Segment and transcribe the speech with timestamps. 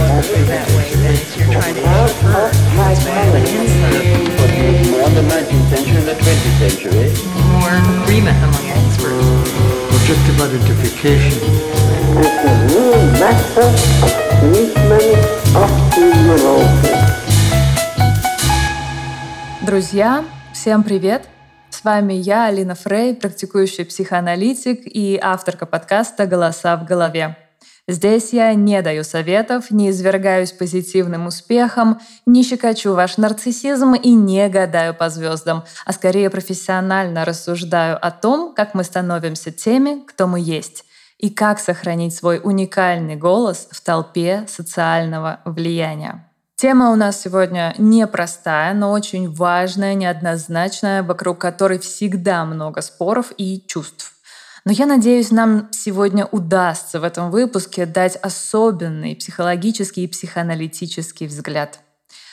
[0.00, 2.56] abortify that way, then if you're trying to give birth,
[2.90, 3.90] it's more of an answer.
[4.90, 7.06] More in the 19th century and the 20th century.
[7.52, 7.74] More
[8.04, 9.50] agreement among experts.
[9.96, 11.36] Objective identification.
[12.24, 12.92] It's a new
[13.22, 13.74] method
[14.04, 15.20] of treatment
[15.54, 17.00] of the neurosis.
[19.62, 21.28] Друзья, всем привет!
[21.68, 27.36] С вами я, Алина Фрей, практикующий психоаналитик и авторка подкаста «Голоса в голове».
[27.90, 34.48] Здесь я не даю советов, не извергаюсь позитивным успехом, не щекочу ваш нарциссизм и не
[34.48, 40.38] гадаю по звездам, а скорее профессионально рассуждаю о том, как мы становимся теми, кто мы
[40.38, 40.84] есть,
[41.18, 46.30] и как сохранить свой уникальный голос в толпе социального влияния.
[46.54, 53.64] Тема у нас сегодня непростая, но очень важная, неоднозначная, вокруг которой всегда много споров и
[53.66, 54.09] чувств.
[54.64, 61.80] Но я надеюсь, нам сегодня удастся в этом выпуске дать особенный психологический и психоаналитический взгляд.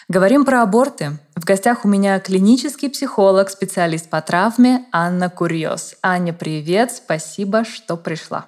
[0.09, 1.19] Говорим про аборты.
[1.35, 5.97] В гостях у меня клинический психолог, специалист по травме Анна Курьез.
[6.01, 8.45] Аня, привет, спасибо, что пришла.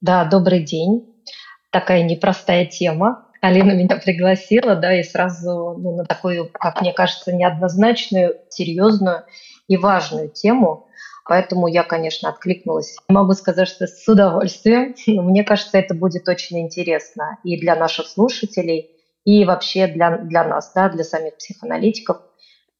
[0.00, 1.06] Да, добрый день.
[1.70, 3.26] Такая непростая тема.
[3.42, 9.24] Алина меня пригласила, да, и сразу ну, на такую, как мне кажется, неоднозначную, серьезную
[9.68, 10.86] и важную тему–
[11.30, 12.96] Поэтому я, конечно, откликнулась.
[13.06, 14.96] Могу сказать, что с удовольствием.
[15.06, 18.90] Мне кажется, это будет очень интересно и для наших слушателей,
[19.24, 22.20] и вообще для, для нас, да, для самих психоаналитиков,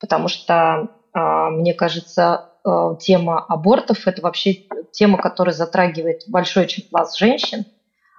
[0.00, 1.20] потому что, э,
[1.50, 7.66] мне кажется, э, тема абортов– это вообще тема, которая затрагивает большой пласт женщин,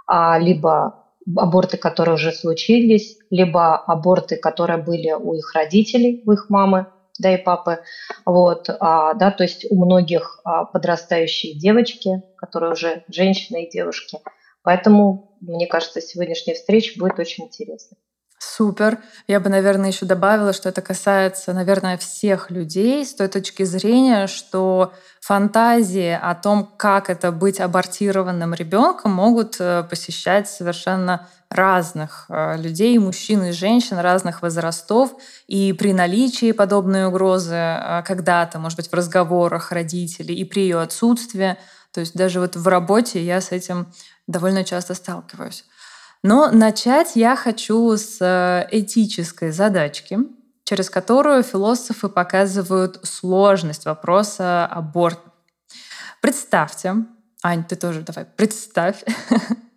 [0.08, 6.50] а, либо аборты, которые уже случились, либо аборты, которые были у их родителей, у их
[6.50, 6.86] мамы–
[7.20, 7.80] да, и папы.
[8.26, 14.20] Вот, а, да, то есть у многих а, подрастающие девочки, которые уже женщины и девушки.
[14.64, 17.98] Поэтому, мне кажется, сегодняшняя встреча будет очень интересной.
[18.44, 18.98] Супер.
[19.28, 24.26] Я бы, наверное, еще добавила, что это касается, наверное, всех людей с той точки зрения,
[24.26, 32.58] что фантазии о том, как это быть абортированным ребенком, могут э, посещать совершенно разных э,
[32.58, 35.14] людей, мужчин и женщин разных возрастов.
[35.48, 40.82] И при наличии подобной угрозы э, когда-то, может быть, в разговорах родителей и при ее
[40.82, 41.58] отсутствии,
[41.94, 43.94] то есть даже вот в работе я с этим
[44.28, 45.66] довольно часто сталкиваюсь.
[46.24, 50.20] Но начать я хочу с э, этической задачки,
[50.64, 55.32] через которую философы показывают сложность вопроса аборта.
[56.22, 56.96] Представьте,
[57.44, 59.04] Ань, ты тоже давай, представь,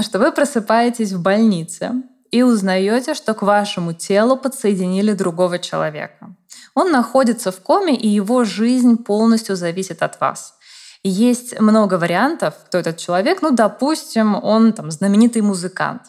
[0.00, 1.92] что вы просыпаетесь в больнице
[2.30, 6.34] и узнаете, что к вашему телу подсоединили другого человека.
[6.74, 10.54] Он находится в коме, и его жизнь полностью зависит от вас.
[11.04, 13.42] Есть много вариантов, кто этот человек.
[13.42, 16.02] Ну, допустим, он там знаменитый музыкант.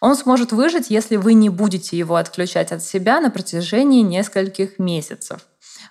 [0.00, 5.40] Он сможет выжить, если вы не будете его отключать от себя на протяжении нескольких месяцев.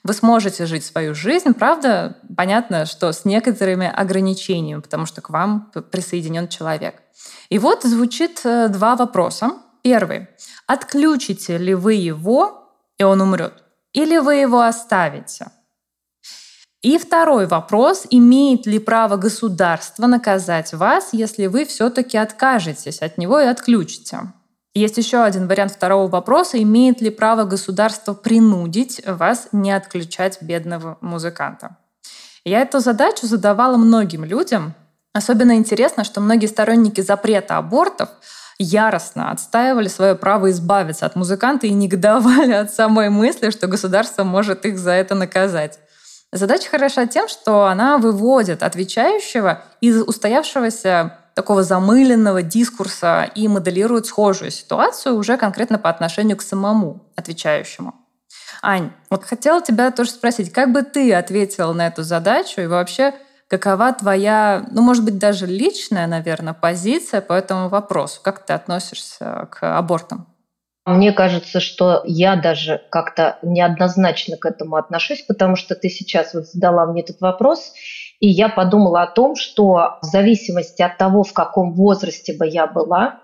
[0.03, 5.71] Вы сможете жить свою жизнь, правда, понятно, что с некоторыми ограничениями, потому что к вам
[5.91, 7.01] присоединен человек.
[7.49, 9.51] И вот звучит э, два вопроса.
[9.81, 10.27] Первый.
[10.65, 13.63] Отключите ли вы его, и он умрет?
[13.93, 15.47] Или вы его оставите?
[16.81, 23.39] И второй вопрос, имеет ли право государство наказать вас, если вы все-таки откажетесь от него
[23.39, 24.33] и отключите?
[24.77, 30.99] Есть еще один вариант второго вопроса, имеет ли право государство принудить вас не отключать бедного
[31.01, 31.77] музыканта?
[32.45, 34.75] Я эту задачу задавала многим людям.
[35.13, 38.09] Особенно интересно, что многие сторонники запрета абортов
[38.59, 44.63] яростно отстаивали свое право избавиться от музыканта и негодовали от самой мысли, что государство может
[44.67, 45.79] их за это наказать.
[46.31, 54.49] Задача хороша тем, что она выводит отвечающего из устоявшегося такого замыленного дискурса и моделирует схожую
[54.49, 57.93] ситуацию уже конкретно по отношению к самому отвечающему.
[58.63, 63.13] Ань, вот хотела тебя тоже спросить, как бы ты ответила на эту задачу и вообще
[63.47, 68.19] какова твоя, ну, может быть, даже личная, наверное, позиция по этому вопросу?
[68.23, 70.25] Как ты относишься к абортам?
[70.85, 76.47] Мне кажется, что я даже как-то неоднозначно к этому отношусь, потому что ты сейчас вот
[76.47, 77.73] задала мне этот вопрос,
[78.19, 82.67] и я подумала о том, что в зависимости от того, в каком возрасте бы я
[82.67, 83.21] была,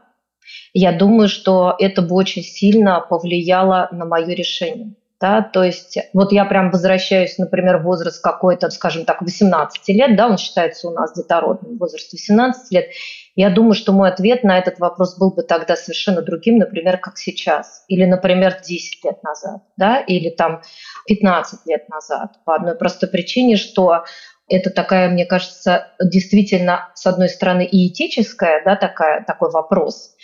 [0.74, 4.96] я думаю, что это бы очень сильно повлияло на мое решение.
[5.20, 10.18] Да, то есть вот я прям возвращаюсь, например, в возраст какой-то, скажем так, 18 лет,
[10.18, 12.88] да, он считается у нас детородным, возраст 18 лет,
[13.36, 17.18] я думаю, что мой ответ на этот вопрос был бы тогда совершенно другим, например, как
[17.18, 17.84] сейчас.
[17.88, 20.62] Или, например, 10 лет назад, да, или там
[21.08, 22.34] 15 лет назад.
[22.46, 24.04] По одной простой причине, что
[24.54, 30.16] это такая, мне кажется, действительно, с одной стороны, и этическая, да, такая, такой вопрос,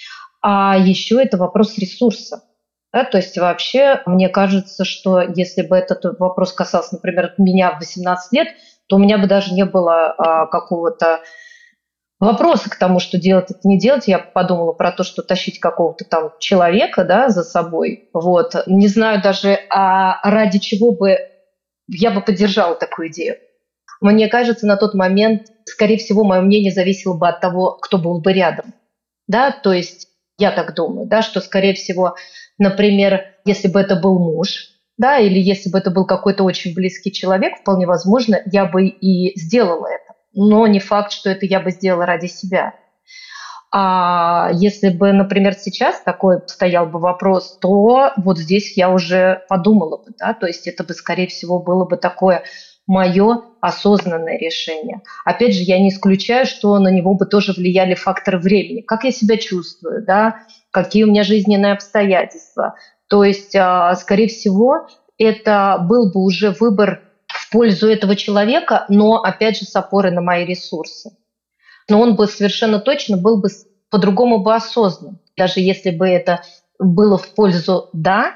[0.41, 2.43] А еще это вопрос ресурса.
[2.91, 7.79] Да, то есть вообще мне кажется, что если бы этот вопрос касался, например, меня в
[7.79, 8.47] 18 лет,
[8.87, 11.21] то у меня бы даже не было а, какого-то
[12.19, 14.07] вопроса к тому, что делать это не делать.
[14.07, 18.09] Я подумала про то, что тащить какого-то там человека да, за собой.
[18.13, 18.55] Вот.
[18.65, 21.17] Не знаю даже, а ради чего бы
[21.87, 23.37] я бы поддержала такую идею.
[24.01, 28.21] Мне кажется, на тот момент, скорее всего, мое мнение зависело бы от того, кто был
[28.21, 28.73] бы рядом.
[29.27, 30.07] Да, то есть
[30.37, 32.15] я так думаю, да, что, скорее всего,
[32.57, 37.11] например, если бы это был муж, да, или если бы это был какой-то очень близкий
[37.11, 40.15] человек, вполне возможно, я бы и сделала это.
[40.33, 42.75] Но не факт, что это я бы сделала ради себя.
[43.71, 49.97] А если бы, например, сейчас такой стоял бы вопрос, то вот здесь я уже подумала
[49.97, 52.43] бы, да, то есть это бы, скорее всего, было бы такое
[52.89, 55.01] мое осознанное решение.
[55.23, 58.81] Опять же, я не исключаю, что на него бы тоже влияли факторы времени.
[58.81, 60.41] Как я себя чувствую, да,
[60.71, 62.73] какие у меня жизненные обстоятельства.
[63.07, 64.87] То есть, а, скорее всего,
[65.19, 70.21] это был бы уже выбор в пользу этого человека, но, опять же, с опорой на
[70.21, 71.11] мои ресурсы.
[71.89, 73.49] Но он бы совершенно точно был бы
[73.91, 75.19] по-другому бы осознан.
[75.37, 76.41] Даже если бы это
[76.79, 78.35] было в пользу «да»,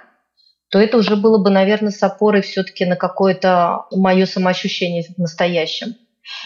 [0.73, 5.93] то это уже было бы, наверное, с опорой все-таки на какое-то мое самоощущение в настоящем.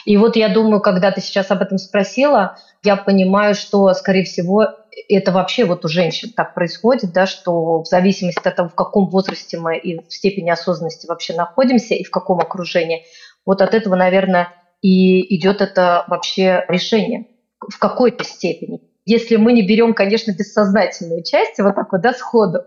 [0.04, 4.68] И вот я думаю, когда ты сейчас об этом спросила, я понимаю, что, скорее всего,
[5.08, 9.08] это вообще вот у женщин так происходит, да, что в зависимости от того, в каком
[9.08, 13.06] возрасте мы и в степени осознанности вообще находимся, и в каком окружении,
[13.46, 14.50] вот от этого, наверное,
[14.82, 17.28] и идет это вообще решение
[17.62, 18.82] в какой-то степени.
[19.06, 22.64] Если мы не берем, конечно, бессознательную часть, вот так вот, да, сходу,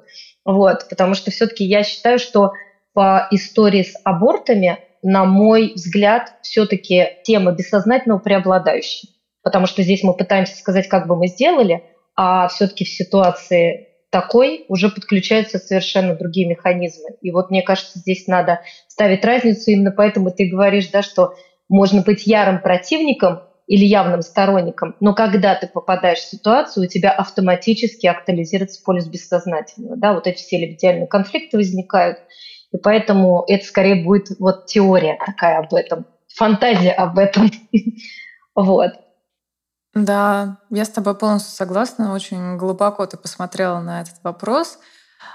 [0.52, 2.52] вот, потому что все-таки я считаю, что
[2.92, 9.10] по истории с абортами, на мой взгляд, все-таки тема бессознательного преобладающая.
[9.42, 14.64] Потому что здесь мы пытаемся сказать, как бы мы сделали, а все-таки в ситуации такой
[14.68, 17.10] уже подключаются совершенно другие механизмы.
[17.22, 19.70] И вот мне кажется, здесь надо ставить разницу.
[19.70, 21.34] Именно поэтому ты говоришь, да, что
[21.68, 27.12] можно быть ярым противником или явным сторонником, но когда ты попадаешь в ситуацию, у тебя
[27.12, 29.96] автоматически актуализируется полюс бессознательного.
[29.96, 32.18] Да, вот эти все лебедиальные конфликты возникают,
[32.72, 37.48] и поэтому это скорее будет вот теория такая об этом, фантазия об этом.
[38.56, 38.90] Вот.
[39.94, 42.12] Да, я с тобой полностью согласна.
[42.12, 44.80] Очень глубоко ты посмотрела на этот вопрос.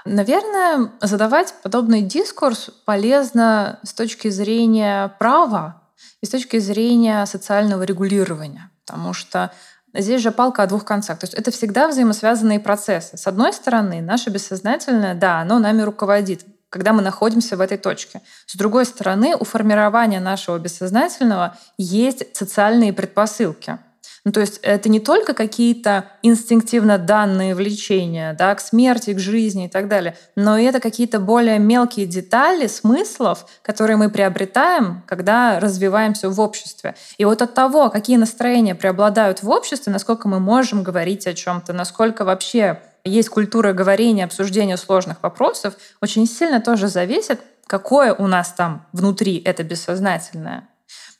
[0.04, 5.85] Наверное, задавать подобный дискурс полезно с точки зрения права,
[6.20, 8.70] и с точки зрения социального регулирования.
[8.84, 9.52] Потому что
[9.92, 11.18] здесь же палка о двух концах.
[11.18, 13.16] То есть это всегда взаимосвязанные процессы.
[13.16, 18.20] С одной стороны, наше бессознательное, да, оно нами руководит, когда мы находимся в этой точке.
[18.46, 23.78] С другой стороны, у формирования нашего бессознательного есть социальные предпосылки.
[24.26, 29.66] Ну, то есть это не только какие-то инстинктивно данные влечения да, к смерти, к жизни
[29.66, 36.28] и так далее, но это какие-то более мелкие детали смыслов, которые мы приобретаем, когда развиваемся
[36.28, 36.96] в обществе.
[37.18, 41.72] И вот от того, какие настроения преобладают в обществе, насколько мы можем говорить о чем-то,
[41.72, 48.48] насколько вообще есть культура говорения, обсуждения сложных вопросов, очень сильно тоже зависит, какое у нас
[48.48, 50.66] там внутри это бессознательное.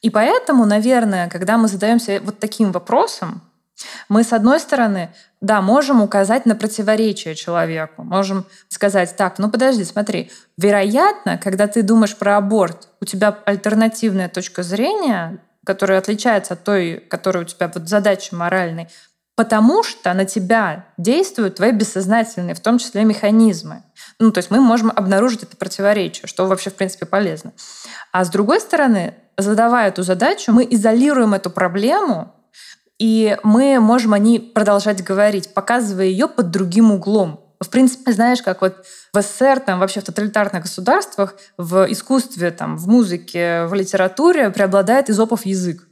[0.03, 3.43] И поэтому, наверное, когда мы задаемся вот таким вопросом,
[4.09, 5.11] мы, с одной стороны,
[5.41, 11.83] да, можем указать на противоречие человеку, можем сказать, так, ну подожди, смотри, вероятно, когда ты
[11.83, 17.71] думаешь про аборт, у тебя альтернативная точка зрения, которая отличается от той, которая у тебя
[17.73, 18.88] вот задача моральной,
[19.35, 23.83] потому что на тебя действуют твои бессознательные, в том числе механизмы.
[24.19, 27.52] Ну, то есть мы можем обнаружить это противоречие, что вообще, в принципе, полезно.
[28.12, 32.35] А с другой стороны, задавая эту задачу, мы изолируем эту проблему,
[32.99, 37.43] и мы можем о ней продолжать говорить, показывая ее под другим углом.
[37.61, 42.76] В принципе, знаешь, как вот в СССР, там вообще в тоталитарных государствах, в искусстве, там,
[42.76, 45.87] в музыке, в литературе преобладает изопов язык.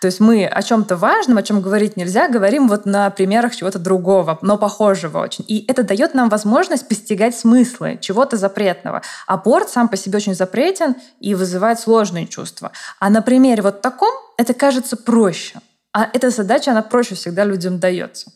[0.00, 3.78] То есть мы о чем-то важном, о чем говорить нельзя, говорим вот на примерах чего-то
[3.78, 5.44] другого, но похожего очень.
[5.48, 9.02] И это дает нам возможность постигать смыслы чего-то запретного.
[9.26, 12.72] Апорт сам по себе очень запретен и вызывает сложные чувства.
[12.98, 15.58] А на примере вот таком это кажется проще.
[15.92, 18.30] А эта задача, она проще всегда людям дается.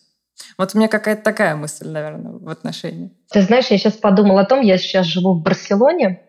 [0.58, 3.12] Вот у меня какая-то такая мысль, наверное, в отношении.
[3.30, 6.22] Ты знаешь, я сейчас подумала о том, я сейчас живу в Барселоне,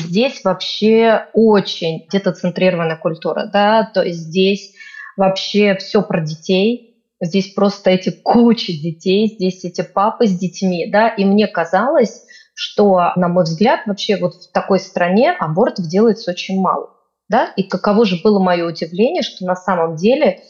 [0.00, 4.74] Здесь вообще очень детоцентрированная культура, да, то есть здесь
[5.16, 11.08] вообще все про детей, здесь просто эти кучи детей, здесь эти папы с детьми, да,
[11.08, 12.24] и мне казалось,
[12.54, 16.90] что, на мой взгляд, вообще вот в такой стране абортов делается очень мало,
[17.28, 20.40] да, и каково же было мое удивление, что на самом деле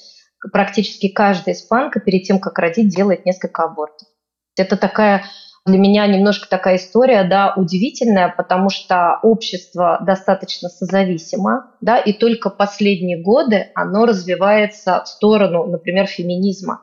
[0.52, 4.08] практически каждая испанка перед тем, как родить, делает несколько абортов.
[4.56, 5.24] Это такая
[5.68, 12.50] для меня немножко такая история, да, удивительная, потому что общество достаточно созависимо, да, и только
[12.50, 16.80] последние годы оно развивается в сторону, например, феминизма.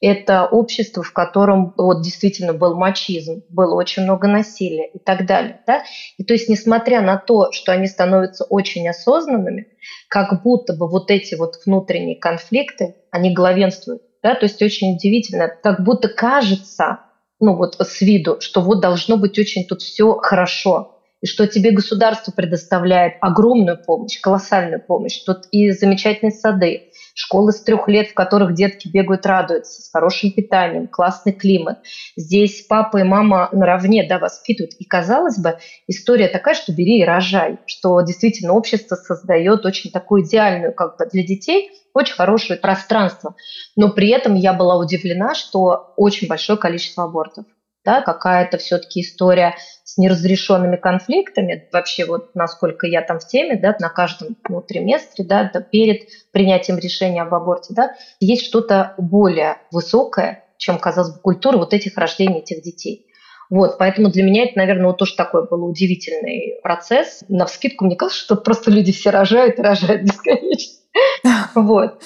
[0.00, 5.60] Это общество, в котором вот действительно был мачизм, было очень много насилия и так далее.
[5.64, 5.84] Да?
[6.18, 9.68] И то есть, несмотря на то, что они становятся очень осознанными,
[10.08, 14.02] как будто бы вот эти вот внутренние конфликты, они главенствуют.
[14.24, 14.34] Да?
[14.34, 16.98] То есть очень удивительно, как будто кажется,
[17.42, 21.70] ну вот с виду, что вот должно быть очень тут все хорошо, и что тебе
[21.70, 25.22] государство предоставляет огромную помощь, колоссальную помощь.
[25.24, 30.32] Тут и замечательные сады, школы с трех лет, в которых детки бегают, радуются, с хорошим
[30.32, 31.78] питанием, классный климат.
[32.16, 34.74] Здесь папа и мама наравне да, воспитывают.
[34.78, 40.24] И, казалось бы, история такая, что бери и рожай, что действительно общество создает очень такую
[40.24, 43.34] идеальную как бы для детей– очень хорошее пространство.
[43.76, 47.44] Но при этом я была удивлена, что очень большое количество абортов.
[47.84, 53.76] Да, какая-то все-таки история с неразрешенными конфликтами, вообще вот насколько я там в теме, да,
[53.80, 59.58] на каждом ну, триместре, да, да, перед принятием решения об аборте, да, есть что-то более
[59.70, 63.06] высокое, чем, казалось бы, культура вот этих рождений этих детей.
[63.50, 67.22] Вот, поэтому для меня это, наверное, вот тоже такой был удивительный процесс.
[67.28, 70.78] На вскидку мне кажется, что просто люди все рожают и рожают бесконечно.
[71.54, 72.02] Вот.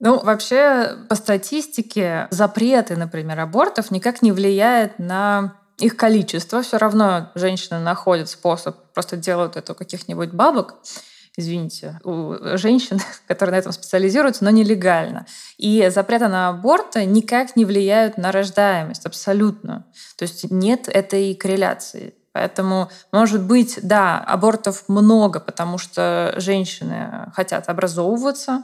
[0.00, 6.62] Ну, вообще, по статистике, запреты, например, абортов никак не влияет на их количество.
[6.62, 10.76] Все равно женщины находят способ, просто делают это у каких-нибудь бабок,
[11.36, 15.26] извините, у женщин, которые на этом специализируются, но нелегально.
[15.58, 19.86] И запреты на аборты никак не влияют на рождаемость, абсолютно.
[20.16, 22.14] То есть нет этой корреляции.
[22.32, 28.62] Поэтому, может быть, да, абортов много, потому что женщины хотят образовываться,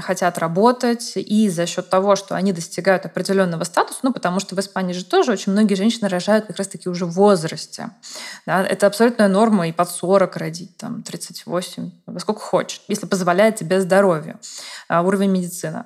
[0.00, 4.60] хотят работать, и за счет того, что они достигают определенного статуса, ну, потому что в
[4.60, 7.90] Испании же тоже очень многие женщины рожают как раз-таки уже в возрасте.
[8.46, 13.56] Да, это абсолютная норма и под 40 родить, там, 38, во сколько хочешь, если позволяет
[13.56, 14.38] тебе здоровье,
[14.88, 15.84] а, уровень медицины.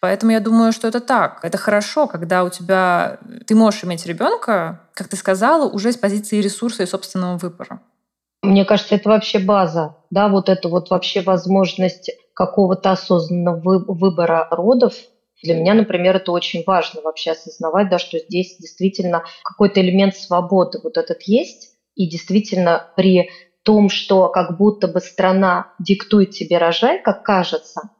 [0.00, 1.40] Поэтому я думаю, что это так.
[1.42, 6.40] Это хорошо, когда у тебя ты можешь иметь ребенка, как ты сказала, уже с позиции
[6.40, 7.80] ресурса и собственного выбора.
[8.42, 14.94] Мне кажется, это вообще база, да, вот это вот вообще возможность какого-то осознанного выбора родов.
[15.42, 20.80] Для меня, например, это очень важно вообще осознавать, да, что здесь действительно какой-то элемент свободы
[20.82, 23.30] вот этот есть, и действительно при
[23.62, 27.90] том, что как будто бы страна диктует тебе рожай, как кажется,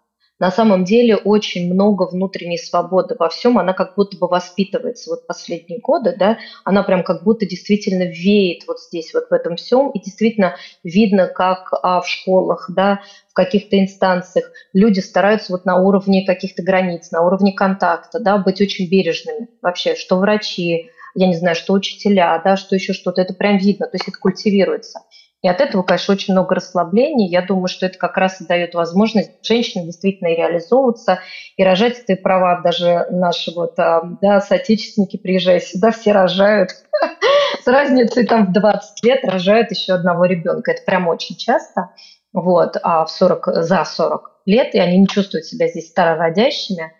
[0.40, 5.26] на самом деле очень много внутренней свободы во всем, она как будто бы воспитывается вот
[5.26, 9.90] последние годы, да, она прям как будто действительно веет вот здесь, вот в этом всем,
[9.90, 13.00] и действительно видно, как а, в школах, да,
[13.30, 18.60] в каких-то инстанциях люди стараются вот на уровне каких-то границ, на уровне контакта, да, быть
[18.60, 23.34] очень бережными вообще, что врачи, я не знаю, что учителя, да, что еще что-то, это
[23.34, 25.00] прям видно, то есть это культивируется.
[25.44, 27.28] И от этого, конечно, очень много расслаблений.
[27.28, 31.20] Я думаю, что это как раз и дает возможность женщине действительно и реализовываться,
[31.58, 31.98] и рожать.
[31.98, 36.70] Это права даже наши вот, а, да, соотечественники, приезжая сюда, все рожают.
[37.62, 40.70] С разницей там в 20 лет рожают еще одного ребенка.
[40.70, 41.90] Это прям очень часто.
[42.32, 46.94] Вот, а в 40, за 40 лет, и они не чувствуют себя здесь старородящими.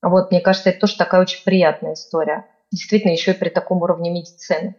[0.00, 2.46] Вот, мне кажется, это тоже такая очень приятная история.
[2.72, 4.76] Действительно, еще и при таком уровне медицины.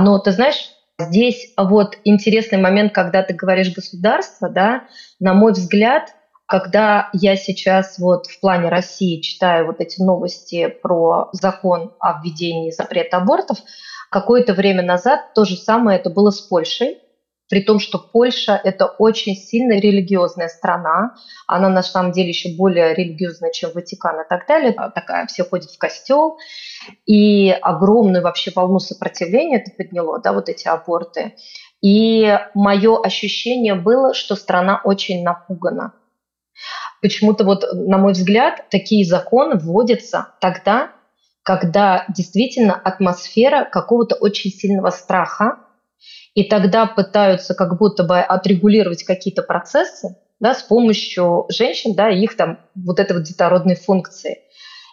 [0.00, 0.72] Но ты знаешь,
[1.08, 4.84] Здесь вот интересный момент, когда ты говоришь государство, да,
[5.18, 6.04] на мой взгляд,
[6.46, 12.70] когда я сейчас вот в плане России читаю вот эти новости про закон о введении
[12.70, 13.58] запрета абортов,
[14.10, 16.98] какое-то время назад то же самое это было с Польшей,
[17.50, 21.16] при том, что Польша– это очень сильно религиозная страна,
[21.48, 25.70] она на самом деле еще более религиозная, чем Ватикан и так далее, такая, все ходят
[25.70, 26.38] в костел,
[27.06, 31.34] и огромную вообще волну сопротивления это подняло, да, вот эти аборты.
[31.82, 35.94] И мое ощущение было, что страна очень напугана.
[37.02, 40.92] Почему-то вот, на мой взгляд, такие законы вводятся тогда,
[41.42, 45.58] когда действительно атмосфера какого-то очень сильного страха,
[46.34, 52.36] и тогда пытаются как будто бы отрегулировать какие-то процессы да, с помощью женщин, да, их
[52.36, 54.38] там вот этой вот детородной функции.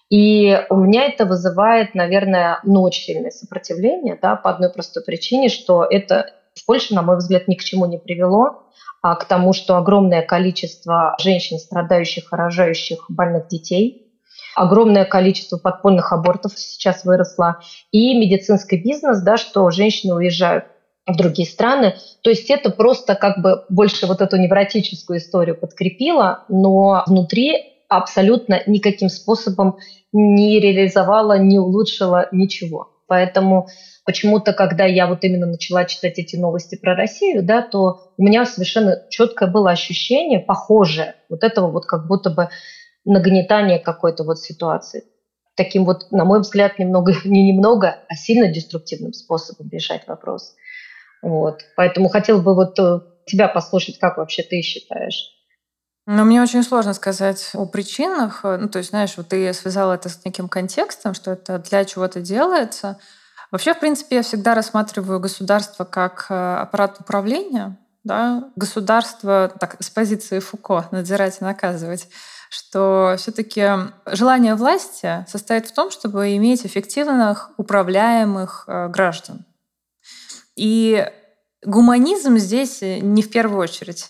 [0.09, 5.85] И у меня это вызывает, наверное, ну, сильное сопротивление, да, по одной простой причине, что
[5.89, 8.63] это в Польше, на мой взгляд, ни к чему не привело,
[9.01, 14.11] а к тому, что огромное количество женщин, страдающих и рожающих больных детей,
[14.55, 17.59] огромное количество подпольных абортов сейчас выросло,
[17.91, 20.65] и медицинский бизнес, да, что женщины уезжают
[21.07, 21.95] в другие страны.
[22.21, 27.53] То есть это просто как бы больше вот эту невротическую историю подкрепило, но внутри
[27.87, 29.77] абсолютно никаким способом
[30.11, 32.91] не реализовала, не улучшила ничего.
[33.07, 33.67] Поэтому
[34.05, 38.45] почему-то, когда я вот именно начала читать эти новости про Россию, да, то у меня
[38.45, 42.49] совершенно четкое было ощущение, похожее, вот этого вот как будто бы
[43.05, 45.03] нагнетания какой-то вот ситуации.
[45.55, 50.53] Таким вот, на мой взгляд, немного, не немного, а сильно деструктивным способом решать вопрос.
[51.27, 51.65] Вот.
[51.75, 55.33] Поэтому хотел бы вот э, тебя послушать, как вообще ты считаешь.
[56.05, 58.43] Но мне очень сложно сказать о причинах.
[58.43, 62.21] Ну, то есть, знаешь, вот ты связала это с неким контекстом, что это для чего-то
[62.21, 62.97] делается.
[63.51, 67.77] Вообще, в принципе, я всегда рассматриваю государство как э, аппарат управления.
[68.05, 68.45] Да?
[68.55, 72.07] Государство, так, с позиции Фуко, надзирать и наказывать,
[72.49, 73.67] что все-таки
[74.05, 79.45] желание власти состоит в том, чтобы иметь эффективных, управляемых э, граждан.
[80.57, 81.09] И
[81.63, 84.09] гуманизм здесь не в первую очередь.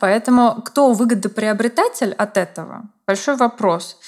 [0.00, 2.84] Поэтому кто выгодоприобретатель от этого?
[3.06, 3.98] Большой вопрос.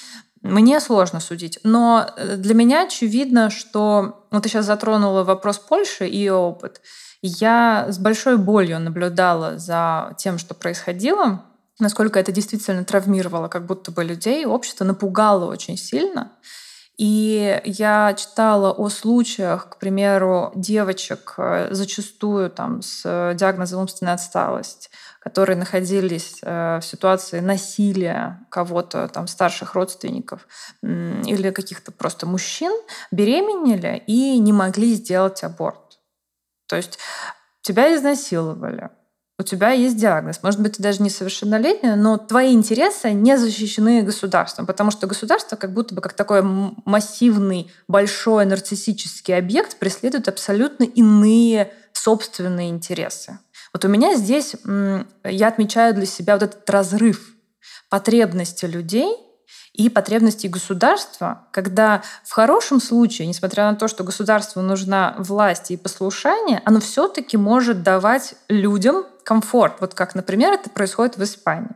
[0.41, 1.59] Мне сложно судить.
[1.63, 4.25] Но э, для меня очевидно, что...
[4.31, 6.81] Вот ты сейчас затронула вопрос Польши и опыт.
[7.21, 11.43] Я с большой болью наблюдала за тем, что происходило,
[11.79, 14.45] насколько это действительно травмировало как будто бы людей.
[14.45, 16.31] Общество напугало очень сильно.
[16.97, 23.03] И я читала о случаях, к примеру, девочек э, зачастую там, с
[23.35, 24.89] диагнозом умственная отсталость,
[25.19, 30.47] которые находились э, в ситуации насилия кого-то, там, старших родственников
[30.81, 32.71] или каких-то просто мужчин,
[33.11, 35.99] беременели и не могли сделать аборт.
[36.67, 36.97] То есть
[37.61, 38.89] тебя изнасиловали,
[39.39, 40.41] у тебя есть диагноз.
[40.41, 45.73] Может быть, ты даже несовершеннолетняя, но твои интересы не защищены государством, потому что государство как
[45.73, 53.37] будто бы как такой массивный, большой нарциссический объект преследует абсолютно иные собственные интересы.
[53.73, 54.55] Вот у меня здесь
[55.23, 57.33] я отмечаю для себя вот этот разрыв
[57.89, 59.15] потребности людей
[59.73, 65.77] и потребностей государства, когда в хорошем случае, несмотря на то, что государству нужна власть и
[65.77, 69.81] послушание, оно все-таки может давать людям комфорт.
[69.81, 71.75] Вот как, например, это происходит в Испании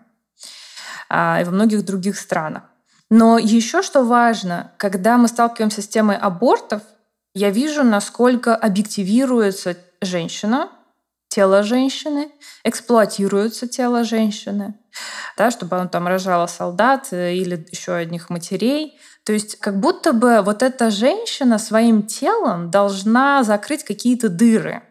[1.10, 2.64] а, и во многих других странах.
[3.10, 6.82] Но еще что важно, когда мы сталкиваемся с темой абортов,
[7.34, 10.70] я вижу, насколько объективируется женщина,
[11.28, 12.32] тело женщины,
[12.64, 14.76] эксплуатируется тело женщины,
[15.36, 18.98] да, чтобы она там рожала солдат э, или еще одних матерей.
[19.26, 24.84] То есть как будто бы вот эта женщина своим телом должна закрыть какие-то дыры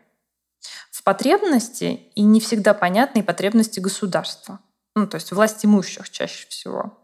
[1.02, 4.60] потребности и не всегда понятные потребности государства.
[4.94, 6.96] Ну, то есть власть имущих чаще всего.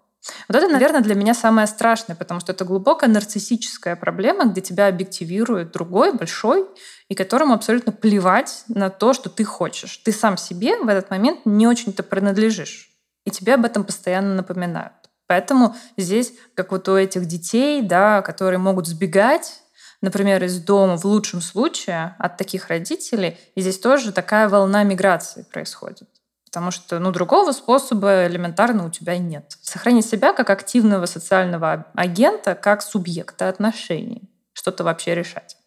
[0.49, 4.89] Вот это, наверное, для меня самое страшное, потому что это глубокая нарциссическая проблема, где тебя
[4.89, 6.67] объективирует другой, большой,
[7.09, 9.97] и которому абсолютно плевать на то, что ты хочешь.
[9.99, 12.91] Ты сам себе в этот момент не очень-то принадлежишь.
[13.25, 14.93] И тебе об этом постоянно напоминают.
[15.27, 19.63] Поэтому здесь, как вот у этих детей, да, которые могут сбегать,
[20.03, 25.47] например, из дома в лучшем случае от таких родителей, и здесь тоже такая волна миграции
[25.51, 26.09] происходит
[26.57, 29.59] потому что ну, другого способа элементарно у тебя нет.
[29.61, 34.23] Сохранить себя как активного социального агента, как субъекта отношений,
[34.55, 35.59] что-то вообще решать.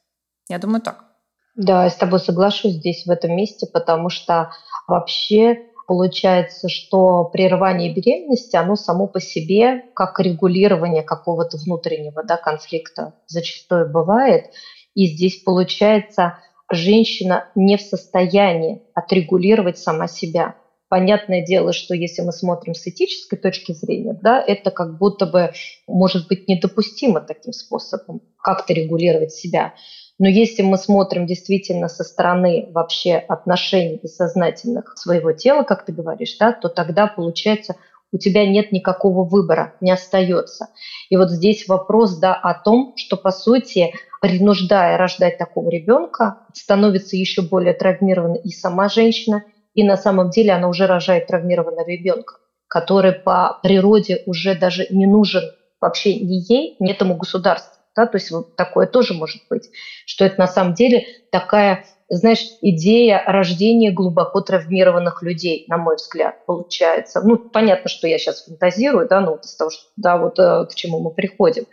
[0.48, 1.06] Я думаю так.
[1.54, 4.52] Да, я с тобой соглашусь здесь, в этом месте, потому что
[4.88, 13.16] вообще получается, что прерывание беременности, оно само по себе, как регулирование какого-то внутреннего да, конфликта
[13.26, 14.52] зачастую бывает.
[14.94, 16.38] И здесь получается,
[16.72, 20.58] женщина не в состоянии отрегулировать сама себя.
[20.90, 25.54] Понятное дело, что если мы смотрим с этической точки зрения, да, это как будто бы
[25.88, 29.74] может быть недопустимо таким способом как-то регулировать себя.
[30.20, 36.36] Но если мы смотрим действительно со стороны вообще отношений бессознательных своего тела, как ты говоришь,
[36.38, 37.76] да, то тогда получается
[38.12, 40.70] у тебя нет никакого выбора, не остается.
[41.10, 47.16] И вот здесь вопрос да, о том, что по сути, принуждая рождать такого ребенка, становится
[47.16, 52.36] еще более травмированной и сама женщина, и на самом деле она уже рожает травмированного ребенка,
[52.68, 55.44] который по природе уже даже не нужен
[55.80, 57.79] вообще ни ей, ни этому государству.
[57.96, 58.06] Да?
[58.06, 59.70] То есть вот такое тоже может быть,
[60.06, 66.46] что это на самом деле такая, знаешь, идея рождения глубоко травмированных людей, на мой взгляд,
[66.46, 67.22] получается.
[67.22, 70.76] Ну, понятно, что я сейчас фантазирую, да, ну, из того, что, да, вот э, к
[70.76, 71.66] чему мы приходим.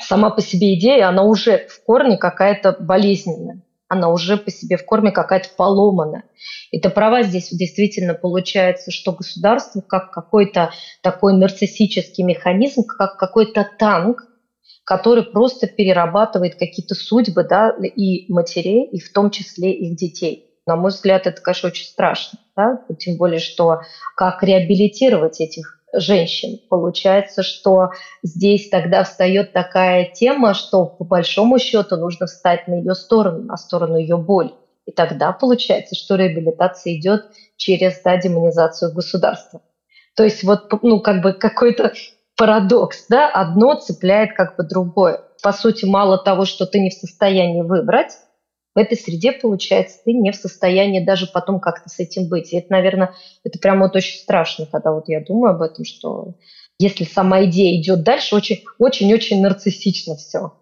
[0.00, 4.84] Сама по себе идея, она уже в корне какая-то болезненная она уже по себе в
[4.84, 6.24] корме какая-то поломана.
[6.70, 10.70] Это права здесь действительно получается, что государство как какой-то
[11.02, 14.24] такой нарциссический механизм, как какой-то танк,
[14.88, 20.54] который просто перерабатывает какие-то судьбы да, и матерей, и в том числе их детей.
[20.66, 22.38] На мой взгляд, это, конечно, очень страшно.
[22.56, 22.80] Да?
[22.98, 23.82] Тем более, что
[24.16, 26.58] как реабилитировать этих женщин.
[26.70, 27.90] Получается, что
[28.22, 33.58] здесь тогда встает такая тема, что по большому счету нужно встать на ее сторону, на
[33.58, 34.52] сторону ее боли.
[34.86, 37.26] И тогда получается, что реабилитация идет
[37.58, 39.60] через да, демонизацию государства.
[40.16, 41.92] То есть вот ну, как бы какой-то
[42.38, 45.20] парадокс, да, одно цепляет как бы другое.
[45.42, 48.12] По сути, мало того, что ты не в состоянии выбрать,
[48.74, 52.52] в этой среде, получается, ты не в состоянии даже потом как-то с этим быть.
[52.52, 56.34] И это, наверное, это прямо вот очень страшно, когда вот я думаю об этом, что
[56.78, 60.52] если сама идея идет дальше, очень-очень нарциссично все.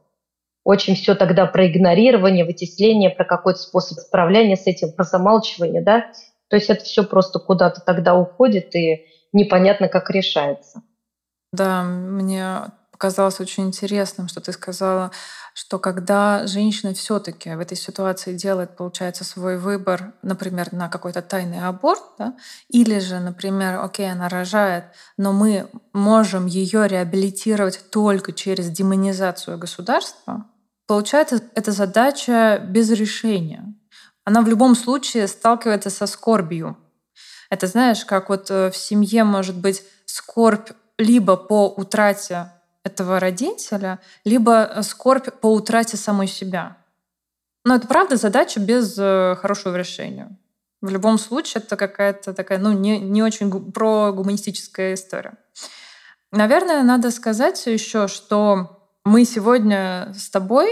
[0.65, 6.11] Очень все тогда про игнорирование, вытесление, про какой-то способ справления с этим, про замалчивание, да.
[6.49, 10.83] То есть это все просто куда-то тогда уходит и непонятно, как решается.
[11.53, 15.11] Да, мне показалось очень интересным, что ты сказала,
[15.53, 21.61] что когда женщина все-таки в этой ситуации делает, получается, свой выбор, например, на какой-то тайный
[21.67, 22.37] аборт, да,
[22.69, 24.85] или же, например, окей, она рожает,
[25.19, 30.47] но мы можем ее реабилитировать только через демонизацию государства,
[30.87, 33.75] получается, эта задача без решения.
[34.25, 36.79] Она в любом случае сталкивается со скорбью.
[37.51, 42.53] Это знаешь, как вот э, в семье может быть скорбь либо по утрате
[42.85, 46.77] этого родителя, либо э, скорбь по утрате самой себя.
[47.65, 50.37] Но это правда задача без э, хорошего решения.
[50.81, 55.35] В любом случае это какая-то такая, ну, не, не очень про гуманистическая история.
[56.31, 58.76] Наверное, надо сказать еще, что
[59.07, 60.69] мы сегодня с тобой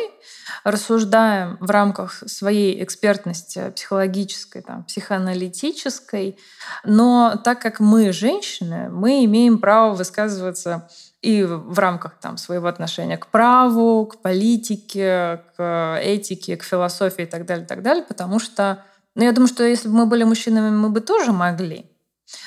[0.64, 6.37] рассуждаем в рамках своей экспертности психологической, там, психоаналитической,
[6.83, 10.88] но так как мы женщины, мы имеем право высказываться
[11.23, 17.27] и в рамках там, своего отношения к праву, к политике, к этике, к философии и
[17.27, 20.70] так далее, так далее, потому что, ну, я думаю, что если бы мы были мужчинами,
[20.70, 21.88] мы бы тоже могли.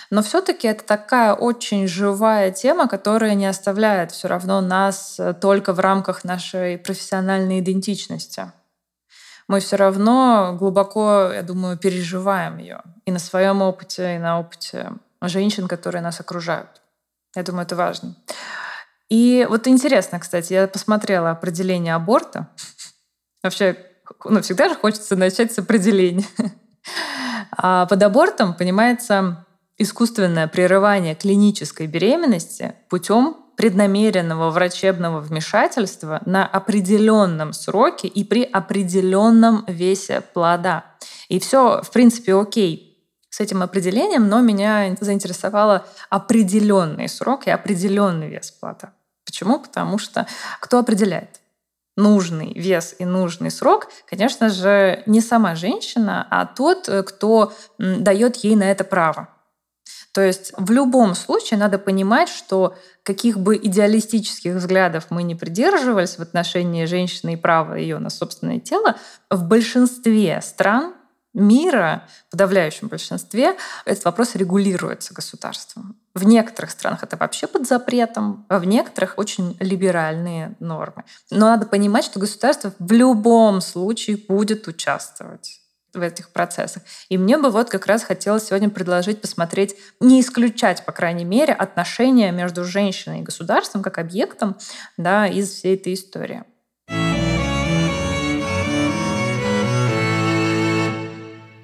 [0.09, 5.79] Но все-таки это такая очень живая тема, которая не оставляет все равно нас только в
[5.79, 8.51] рамках нашей профессиональной идентичности.
[9.47, 14.91] Мы все равно глубоко, я думаю, переживаем ее и на своем опыте, и на опыте
[15.21, 16.81] женщин, которые нас окружают.
[17.35, 18.15] Я думаю, это важно.
[19.09, 22.49] И вот интересно, кстати, я посмотрела определение аборта.
[23.41, 23.77] Вообще,
[24.25, 26.25] ну, всегда же хочется начать с определения.
[27.59, 29.46] А под абортом понимается
[29.77, 40.21] искусственное прерывание клинической беременности путем преднамеренного врачебного вмешательства на определенном сроке и при определенном весе
[40.21, 40.85] плода.
[41.27, 42.83] И все, в принципе, окей
[43.29, 48.93] с этим определением, но меня заинтересовало определенный срок и определенный вес плода.
[49.25, 49.59] Почему?
[49.59, 50.27] Потому что
[50.59, 51.41] кто определяет?
[51.97, 58.55] нужный вес и нужный срок, конечно же, не сама женщина, а тот, кто дает ей
[58.55, 59.29] на это право.
[60.17, 66.17] То есть в любом случае надо понимать, что каких бы идеалистических взглядов мы не придерживались
[66.17, 68.95] в отношении женщины и права ее на собственное тело,
[69.29, 70.95] в большинстве стран
[71.35, 75.95] мира, в подавляющем большинстве, этот вопрос регулируется государством.
[76.15, 81.03] В некоторых странах это вообще под запретом, а в некоторых очень либеральные нормы.
[81.29, 85.61] Но надо понимать, что государство в любом случае будет участвовать
[85.93, 86.83] в этих процессах.
[87.09, 91.53] И мне бы вот как раз хотелось сегодня предложить посмотреть, не исключать, по крайней мере,
[91.53, 94.57] отношения между женщиной и государством как объектом
[94.97, 96.43] да, из всей этой истории.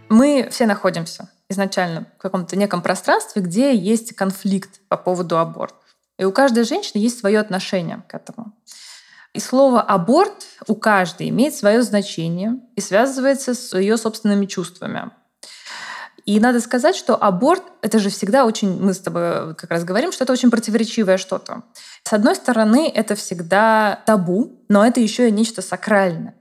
[0.09, 5.75] Мы все находимся изначально в каком-то неком пространстве, где есть конфликт по поводу аборта.
[6.19, 8.53] И у каждой женщины есть свое отношение к этому.
[9.33, 15.11] И слово «аборт» у каждой имеет свое значение и связывается с ее собственными чувствами.
[16.25, 20.11] И надо сказать, что аборт— это же всегда очень, мы с тобой как раз говорим,
[20.11, 21.63] что это очень противоречивое что-то.
[22.03, 26.35] С одной стороны, это всегда табу, но это еще и нечто сакральное.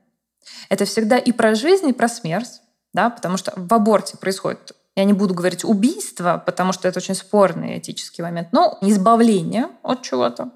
[0.68, 5.04] Это всегда и про жизнь, и про смерть да, потому что в аборте происходит я
[5.04, 10.50] не буду говорить убийство, потому что это очень спорный этический момент, но избавление от чего-то,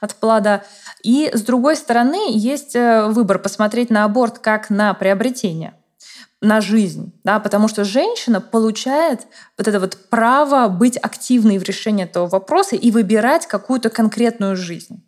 [0.00, 0.62] от плода.
[1.02, 5.74] И с другой стороны, есть э, выбор посмотреть на аборт как на приобретение
[6.42, 9.26] на жизнь, да, потому что женщина получает
[9.58, 15.04] вот это вот право быть активной в решении этого вопроса и выбирать какую-то конкретную жизнь.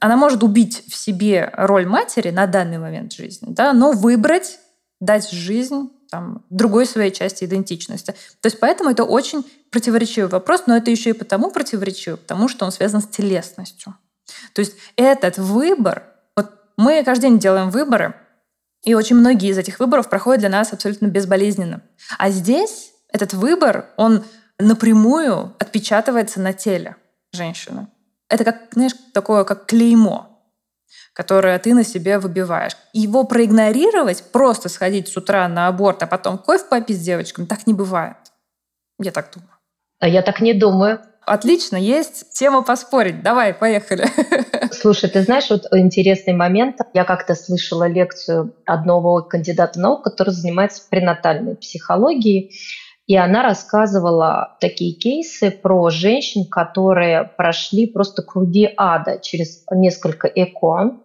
[0.00, 4.58] Она может убить в себе роль матери на данный момент жизни, да, но выбрать
[5.00, 8.12] дать жизнь там, другой своей части идентичности.
[8.42, 12.66] То есть поэтому это очень противоречивый вопрос, но это еще и потому противоречивый, потому что
[12.66, 13.96] он связан с телесностью.
[14.52, 16.04] То есть этот выбор,
[16.36, 18.14] вот мы каждый день делаем выборы,
[18.84, 21.80] и очень многие из этих выборов проходят для нас абсолютно безболезненно.
[22.18, 24.22] А здесь этот выбор, он
[24.58, 26.96] напрямую отпечатывается на теле.
[27.32, 27.88] женщины.
[28.28, 30.31] Это как, знаешь, такое, как клеймо,
[31.12, 32.76] которое ты на себе выбиваешь.
[32.92, 37.66] Его проигнорировать, просто сходить с утра на аборт, а потом кофе попить с девочками, так
[37.66, 38.16] не бывает.
[38.98, 39.50] Я так думаю.
[40.00, 41.00] А я так не думаю.
[41.24, 43.22] Отлично, есть тема поспорить.
[43.22, 44.06] Давай, поехали.
[44.72, 46.78] Слушай, ты знаешь, вот интересный момент.
[46.94, 52.52] Я как-то слышала лекцию одного кандидата наук, который занимается пренатальной психологией.
[53.06, 61.00] И она рассказывала такие кейсы про женщин, которые прошли просто круги ада через несколько ЭКО,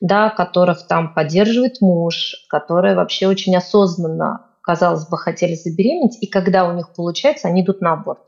[0.00, 6.68] да, которых там поддерживает муж, которые вообще очень осознанно, казалось бы, хотели забеременеть, и когда
[6.68, 8.20] у них получается, они идут на аборт.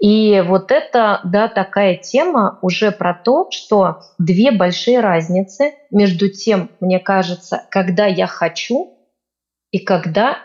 [0.00, 6.70] И вот это, да, такая тема уже про то, что две большие разницы между тем,
[6.80, 8.96] мне кажется, когда я хочу
[9.70, 10.38] и когда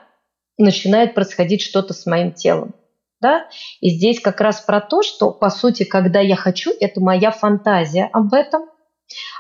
[0.57, 2.75] начинает происходить что-то с моим телом.
[3.21, 3.47] Да?
[3.81, 8.09] И здесь как раз про то, что, по сути, когда я хочу, это моя фантазия
[8.11, 8.65] об этом.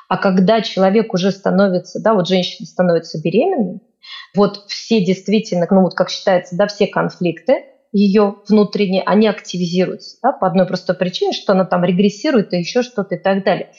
[0.07, 3.81] А когда человек уже становится, да, вот женщина становится беременной,
[4.35, 10.31] вот все действительно, ну вот как считается, да, все конфликты, ее внутренние, они активизируются да,
[10.33, 13.71] по одной простой причине, что она там регрессирует и еще что-то и так далее.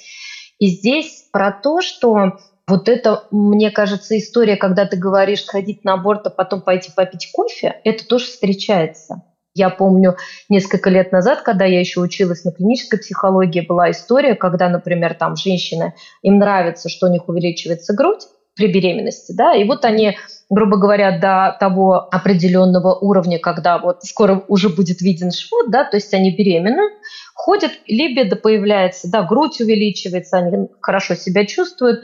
[0.59, 5.95] И здесь про то, что вот это, мне кажется, история, когда ты говоришь ходить на
[5.95, 9.23] аборт, а потом пойти попить кофе, это тоже встречается.
[9.55, 10.17] Я помню
[10.51, 15.37] несколько лет назад, когда я еще училась на клинической психологии, была история, когда, например, там
[15.37, 18.27] женщины, им нравится, что у них увеличивается грудь,
[18.57, 20.17] при беременности, да, и вот они,
[20.49, 25.99] грубо говоря, до того определенного уровня, когда вот скоро уже будет виден живот, да, то
[25.99, 26.91] есть они беременны,
[27.35, 32.01] ходят, либидо появляется, да, грудь увеличивается, они хорошо себя чувствуют,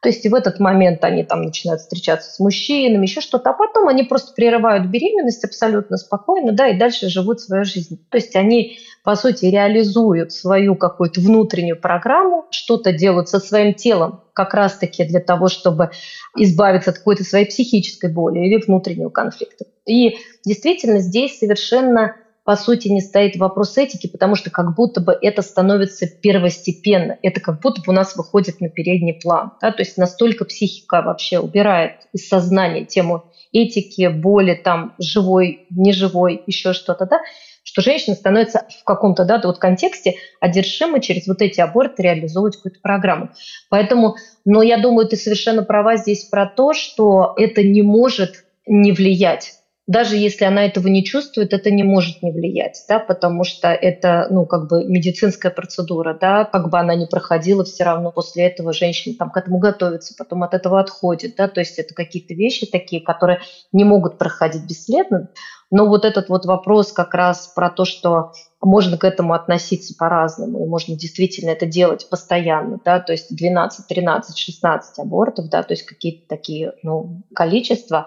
[0.00, 3.88] то есть в этот момент они там начинают встречаться с мужчинами, еще что-то, а потом
[3.88, 7.98] они просто прерывают беременность абсолютно спокойно, да, и дальше живут свою жизнь.
[8.10, 14.22] То есть они, по сути, реализуют свою какую-то внутреннюю программу, что-то делают со своим телом,
[14.32, 15.90] как раз-таки для того, чтобы
[16.36, 19.64] избавиться от какой-то своей психической боли или внутреннего конфликта.
[19.86, 25.18] И действительно здесь совершенно по сути, не стоит вопрос этики, потому что как будто бы
[25.20, 27.18] это становится первостепенно.
[27.20, 29.50] Это как будто бы у нас выходит на передний план.
[29.60, 29.72] Да?
[29.72, 36.72] То есть настолько психика вообще убирает из сознания тему этики, боли, там, живой, неживой, еще
[36.72, 37.20] что-то, да,
[37.64, 42.78] что женщина становится в каком-то да, вот контексте одержима через вот эти аборты реализовывать какую-то
[42.80, 43.30] программу.
[43.70, 48.92] Поэтому, но я думаю, ты совершенно права здесь про то, что это не может не
[48.92, 49.54] влиять
[49.86, 54.26] даже если она этого не чувствует, это не может не влиять, да, потому что это,
[54.30, 58.72] ну, как бы медицинская процедура, да, как бы она ни проходила, все равно после этого
[58.72, 62.66] женщина там к этому готовится, потом от этого отходит, да, то есть это какие-то вещи
[62.66, 63.40] такие, которые
[63.72, 65.28] не могут проходить бесследно,
[65.70, 70.64] но вот этот вот вопрос как раз про то, что можно к этому относиться по-разному,
[70.64, 75.74] и можно действительно это делать постоянно, да, то есть 12, 13, 16 абортов, да, то
[75.74, 78.06] есть какие-то такие, ну, количества,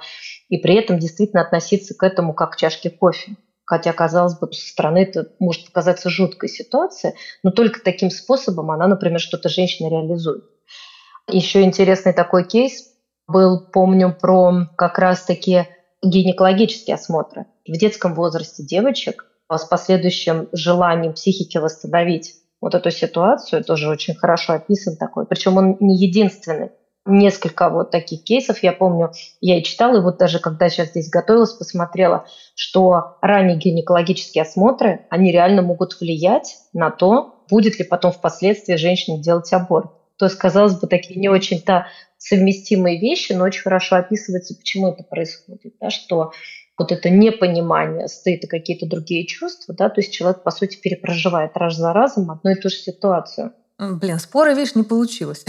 [0.50, 3.36] и при этом действительно относиться к этому как к чашке кофе.
[3.66, 8.88] Хотя, казалось бы, со стороны это может показаться жуткой ситуацией, но только таким способом она,
[8.88, 10.44] например, что-то женщина реализует.
[11.30, 12.90] Еще интересный такой кейс
[13.28, 15.68] был, помню, про как раз-таки
[16.04, 17.46] гинекологические осмотры.
[17.68, 24.54] В детском возрасте девочек с последующим желанием психики восстановить вот эту ситуацию, тоже очень хорошо
[24.54, 25.26] описан такой.
[25.28, 26.72] Причем он не единственный.
[27.10, 31.10] Несколько вот таких кейсов, я помню, я и читала, и вот даже когда сейчас здесь
[31.10, 38.12] готовилась, посмотрела, что ранние гинекологические осмотры, они реально могут влиять на то, будет ли потом
[38.12, 39.92] впоследствии женщине делать аборт.
[40.18, 45.04] То есть, казалось бы, такие не очень-то совместимые вещи, но очень хорошо описывается, почему это
[45.04, 45.74] происходит.
[45.80, 46.32] Да, что
[46.78, 51.52] вот это непонимание, стыд и какие-то другие чувства, да, то есть человек, по сути, перепроживает
[51.56, 53.54] раз за разом одну и ту же ситуацию.
[53.80, 55.46] Блин, спора, видишь, не получилось.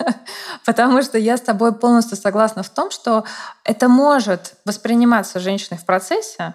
[0.66, 3.24] Потому что я с тобой полностью согласна в том, что
[3.64, 6.54] это может восприниматься женщиной в процессе,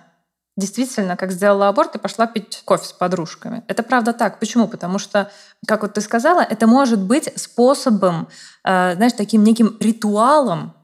[0.56, 3.64] действительно, как сделала аборт и пошла пить кофе с подружками.
[3.68, 4.40] Это правда так.
[4.40, 4.68] Почему?
[4.68, 5.32] Потому что,
[5.68, 8.28] как вот ты сказала, это может быть способом,
[8.64, 10.76] э, знаешь, таким неким ритуалом,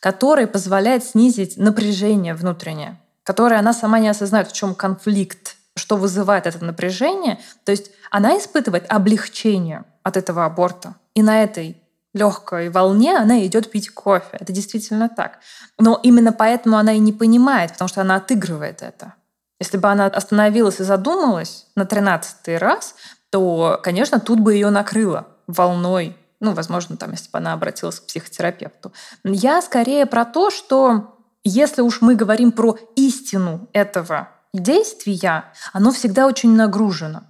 [0.00, 6.46] который позволяет снизить напряжение внутреннее, которое она сама не осознает, в чем конфликт, что вызывает
[6.46, 7.38] это напряжение.
[7.64, 10.96] То есть она испытывает облегчение от этого аборта.
[11.14, 11.76] И на этой
[12.14, 14.36] легкой волне она идет пить кофе.
[14.38, 15.38] Это действительно так.
[15.78, 19.14] Но именно поэтому она и не понимает, потому что она отыгрывает это.
[19.60, 22.96] Если бы она остановилась и задумалась на тринадцатый раз,
[23.30, 28.06] то, конечно, тут бы ее накрыло волной ну, возможно, там, если бы она обратилась к
[28.06, 28.92] психотерапевту.
[29.22, 36.26] Я скорее про то, что если уж мы говорим про истину этого действия, оно всегда
[36.26, 37.24] очень нагружено.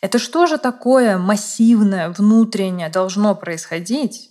[0.00, 4.30] Это что же такое массивное, внутреннее должно происходить,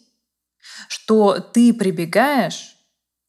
[0.88, 2.76] что ты прибегаешь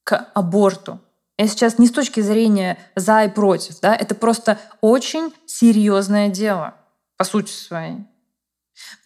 [0.04, 1.00] к аборту?
[1.36, 6.74] Я сейчас не с точки зрения за и против, да, это просто очень серьезное дело
[7.16, 7.98] по сути своей.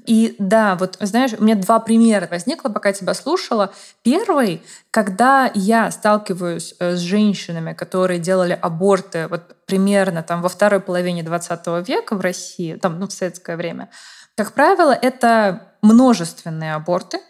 [0.04, 3.72] И да, вот знаешь, у меня два примера возникло, пока я тебя слушала.
[4.02, 10.80] Первый, когда я сталкиваюсь э, с женщинами, которые делали аборты вот примерно там во второй
[10.80, 13.90] половине 20 века в России, там, ну, в советское время,
[14.37, 17.20] как правило, это множественные аборты,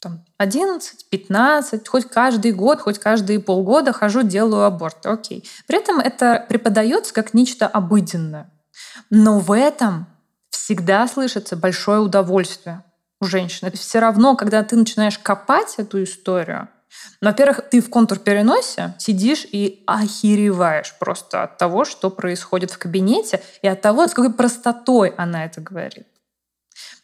[0.00, 5.04] там 11, 15, хоть каждый год, хоть каждые полгода хожу, делаю аборт.
[5.04, 5.48] Окей.
[5.66, 8.50] При этом это преподается как нечто обыденное.
[9.10, 10.06] Но в этом
[10.64, 12.84] всегда слышится большое удовольствие
[13.20, 13.70] у женщины.
[13.72, 16.68] Все равно, когда ты начинаешь копать эту историю,
[17.20, 23.68] во-первых, ты в контур-переносе сидишь и охереваешь просто от того, что происходит в кабинете, и
[23.68, 26.06] от того, с какой простотой она это говорит.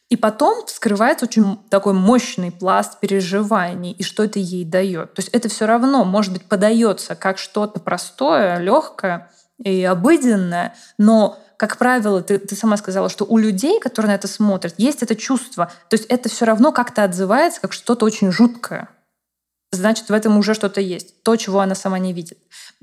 [0.09, 5.15] И потом вскрывается очень такой мощный пласт переживаний, и что это ей дает.
[5.15, 11.39] То есть это все равно, может быть, подается как что-то простое, легкое и обыденное, но
[11.57, 15.15] как правило, ты, ты сама сказала, что у людей, которые на это смотрят, есть это
[15.15, 15.73] чувство.
[15.89, 18.89] То есть это все равно как-то отзывается, как что-то очень жуткое.
[19.73, 21.23] Значит, в этом уже что-то есть.
[21.23, 22.39] То, чего она сама не видит.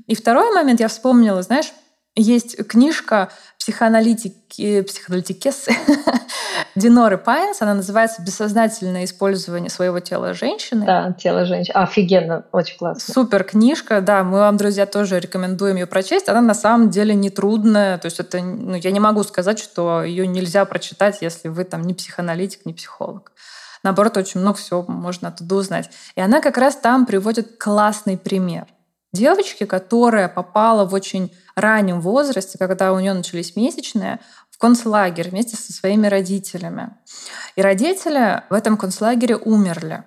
[0.06, 1.72] И второй момент я вспомнила, знаешь,
[2.16, 5.72] есть книжка психоаналитики, психоаналитикессы
[6.76, 7.62] Диноры Пайнс.
[7.62, 10.84] Она называется «Бессознательное использование своего тела женщины».
[10.84, 11.74] Да, тело женщины.
[11.74, 13.12] Офигенно, очень классно.
[13.12, 14.22] Супер книжка, да.
[14.22, 16.28] Мы вам, друзья, тоже рекомендуем ее прочесть.
[16.28, 17.98] Она на самом деле не трудная.
[17.98, 21.82] То есть это, ну, я не могу сказать, что ее нельзя прочитать, если вы там
[21.82, 23.32] не психоаналитик, не психолог.
[23.82, 25.90] Наоборот, очень много всего можно оттуда узнать.
[26.16, 28.66] И она как раз там приводит классный пример
[29.14, 35.56] девочки, которая попала в очень раннем возрасте, когда у нее начались месячные, в концлагерь вместе
[35.56, 36.90] со своими родителями.
[37.56, 40.04] И родители в этом концлагере умерли.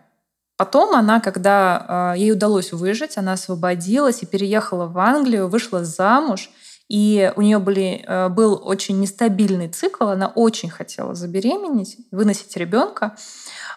[0.58, 6.50] Потом она, когда э, ей удалось выжить, она освободилась и переехала в Англию, вышла замуж,
[6.89, 13.15] и у нее были, э, был очень нестабильный цикл, она очень хотела забеременеть, выносить ребенка,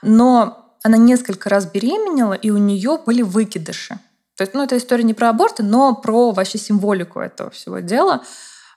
[0.00, 3.98] но она несколько раз беременела, и у нее были выкидыши.
[4.40, 8.24] То есть, ну, это история не про аборты, но про вообще символику этого всего дела.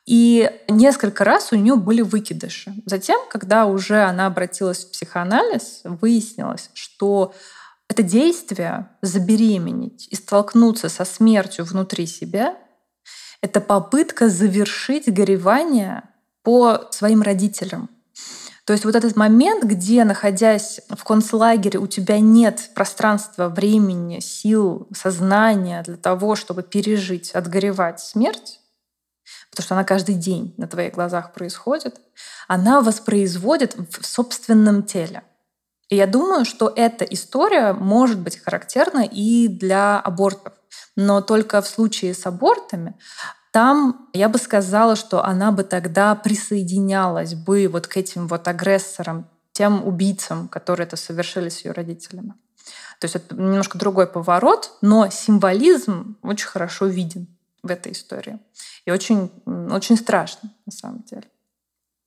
[0.06, 2.73] И несколько раз у нее были выкидыши.
[2.86, 7.34] Затем, когда уже она обратилась в психоанализ, выяснилось, что
[7.88, 12.58] это действие забеременеть и столкнуться со смертью внутри себя—
[13.41, 16.04] это попытка завершить горевание
[16.41, 17.89] по своим родителям.
[18.65, 24.88] То есть вот этот момент, где, находясь в концлагере, у тебя нет пространства, времени, сил,
[24.95, 28.62] сознания для того, чтобы пережить, отгоревать смерть,
[29.49, 31.99] потому что она каждый день на твоих глазах происходит,
[32.47, 35.23] она воспроизводит в собственном теле.
[35.89, 40.54] И я думаю, что эта история может быть характерна и для абортов.
[40.95, 42.95] Но только в случае с абортами
[43.54, 49.28] там я бы сказала, что она бы тогда присоединялась бы вот к этим вот агрессорам,
[49.52, 52.34] тем убийцам, которые это совершили с ее родителями.
[53.00, 57.28] То есть это немножко другой поворот, но символизм очень хорошо виден
[57.62, 58.39] в этой истории.
[58.86, 61.26] И очень, очень страшно, на самом деле.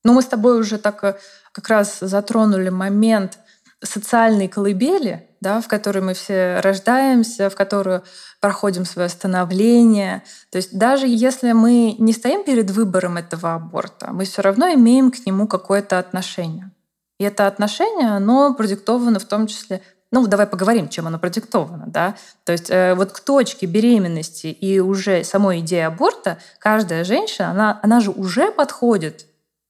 [0.02, 1.16] Но мы с тобой уже так э,
[1.52, 3.38] как раз затронули момент
[3.82, 8.02] социальной колыбели, да, в которой мы все рождаемся, в которую
[8.40, 10.22] проходим свое становление.
[10.50, 15.10] То есть даже если мы не стоим перед выбором этого аборта, мы все равно имеем
[15.10, 16.70] к нему какое-то отношение.
[17.18, 22.14] И это отношение, оно продиктовано в том числе ну, давай поговорим, чем оно продиктовано, да.
[22.44, 27.80] То есть э, вот к точке беременности и уже самой идеи аборта каждая женщина, она,
[27.82, 29.26] она же уже подходит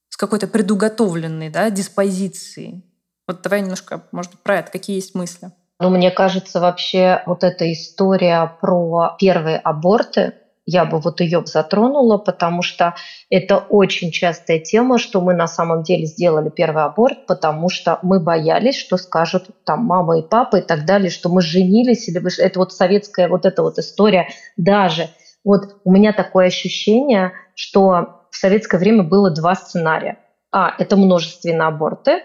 [0.09, 2.85] с какой-то предуготовленной да, диспозицией.
[3.27, 4.71] Вот давай немножко, может быть, про это.
[4.71, 5.51] Какие есть мысли?
[5.79, 10.33] Ну, мне кажется, вообще вот эта история про первые аборты,
[10.65, 12.95] я бы вот ее затронула, потому что
[13.29, 18.19] это очень частая тема, что мы на самом деле сделали первый аборт, потому что мы
[18.19, 22.29] боялись, что скажут там мама и папа и так далее, что мы женились, или вы...
[22.37, 25.09] это вот советская вот эта вот история даже.
[25.45, 30.17] Вот у меня такое ощущение, что в советское время было два сценария.
[30.51, 32.23] А, это множественные аборты,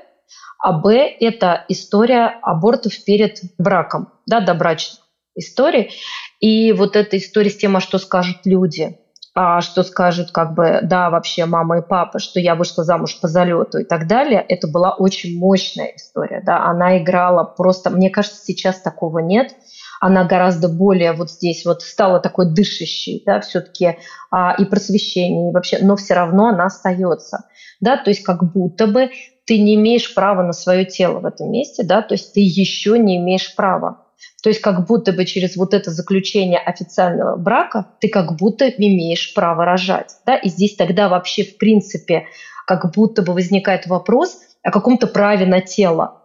[0.59, 5.01] а Б– это история абортов перед браком, да, добрачных
[5.35, 5.91] историй.
[6.41, 8.99] И вот эта история с тем, а что скажут люди.
[9.35, 13.29] а что скажут как бы, да, вообще мама и папа, что я вышла замуж по
[13.29, 18.45] залету и так далее, это была очень мощная история, да, она играла просто, мне кажется,
[18.45, 19.57] сейчас такого нет,
[20.01, 23.97] она гораздо более вот здесь вот стала такой дышащей, да, все-таки
[24.31, 27.45] а, и просвещение, и вообще, но все равно она остается,
[27.81, 29.11] да, то есть как будто бы
[29.45, 32.99] ты не имеешь права на свое тело в этом месте, да, то есть ты еще
[32.99, 34.07] не имеешь права.
[34.43, 39.35] То есть как будто бы через вот это заключение официального брака ты как будто имеешь
[39.35, 40.17] право рожать.
[40.27, 40.37] Да?
[40.37, 42.27] И здесь тогда вообще в принципе
[42.67, 46.22] как будто бы возникает вопрос о каком-то праве на тело.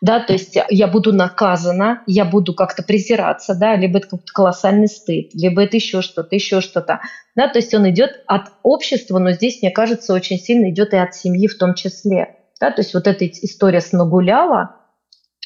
[0.00, 4.88] Да, то есть я буду наказана, я буду как-то презираться, да, либо это какой-то колоссальный
[4.88, 7.00] стыд, либо это еще что-то, еще что-то.
[7.36, 10.96] Да, то есть он идет от общества, но здесь, мне кажется, очень сильно идет и
[10.96, 12.36] от семьи в том числе.
[12.60, 14.82] Да, то есть вот эта история с Нагуляла,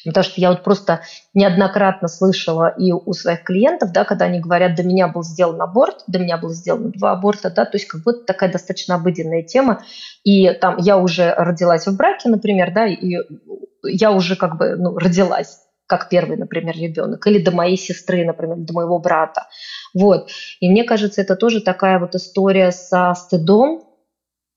[0.05, 1.01] Потому что я вот просто
[1.33, 6.03] неоднократно слышала и у своих клиентов, да, когда они говорят, до меня был сделан аборт,
[6.07, 9.83] до меня было сделано два аборта, да, то есть как будто такая достаточно обыденная тема.
[10.23, 13.17] И там я уже родилась в браке, например, да, и
[13.87, 18.57] я уже как бы ну, родилась как первый, например, ребенок, или до моей сестры, например,
[18.57, 19.47] до моего брата.
[19.93, 20.27] Вот.
[20.59, 23.86] И мне кажется, это тоже такая вот история со стыдом,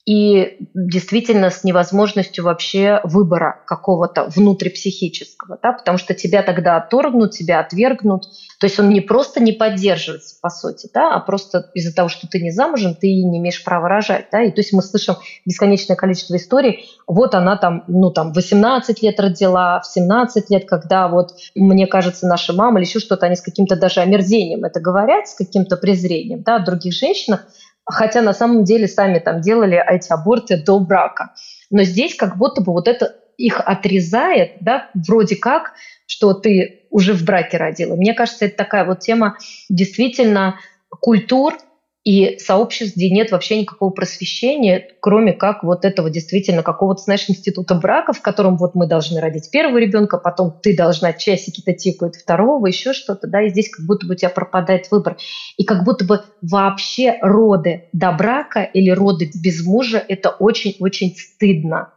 [0.06, 7.60] и действительно с невозможностью вообще выбора какого-то внутрипсихического, да, потому что тебя тогда отторгнут, тебя
[7.60, 8.24] отвергнут.
[8.58, 12.26] То есть он не просто не поддерживается, по сути, да, а просто из-за того, что
[12.28, 14.26] ты не замужем, ты не имеешь права рожать.
[14.32, 16.86] Да, и то есть мы слышим бесконечное количество историй.
[17.06, 22.26] Вот она там, ну там, 18 лет родила, в 17 лет, когда вот, мне кажется,
[22.26, 26.42] наша мама или еще что-то, они с каким-то даже омерзением это говорят, с каким-то презрением,
[26.42, 27.46] да, других женщинах,
[27.84, 31.34] хотя на самом деле сами там делали эти аборты до брака.
[31.70, 35.72] Но здесь как будто бы вот это их отрезает, да, вроде как,
[36.06, 37.96] что ты уже в браке родила.
[37.96, 39.36] Мне кажется, это такая вот тема
[39.68, 40.56] действительно
[40.88, 41.54] культур,
[42.02, 47.74] и сообществ, где нет вообще никакого просвещения, кроме как вот этого действительно какого-то, знаешь, института
[47.74, 52.66] брака, в котором вот мы должны родить первого ребенка, потом ты должна часики-то тикают второго,
[52.66, 55.18] еще что-то, да, и здесь как будто бы у тебя пропадает выбор.
[55.58, 61.92] И как будто бы вообще роды до брака или роды без мужа– это очень-очень стыдно.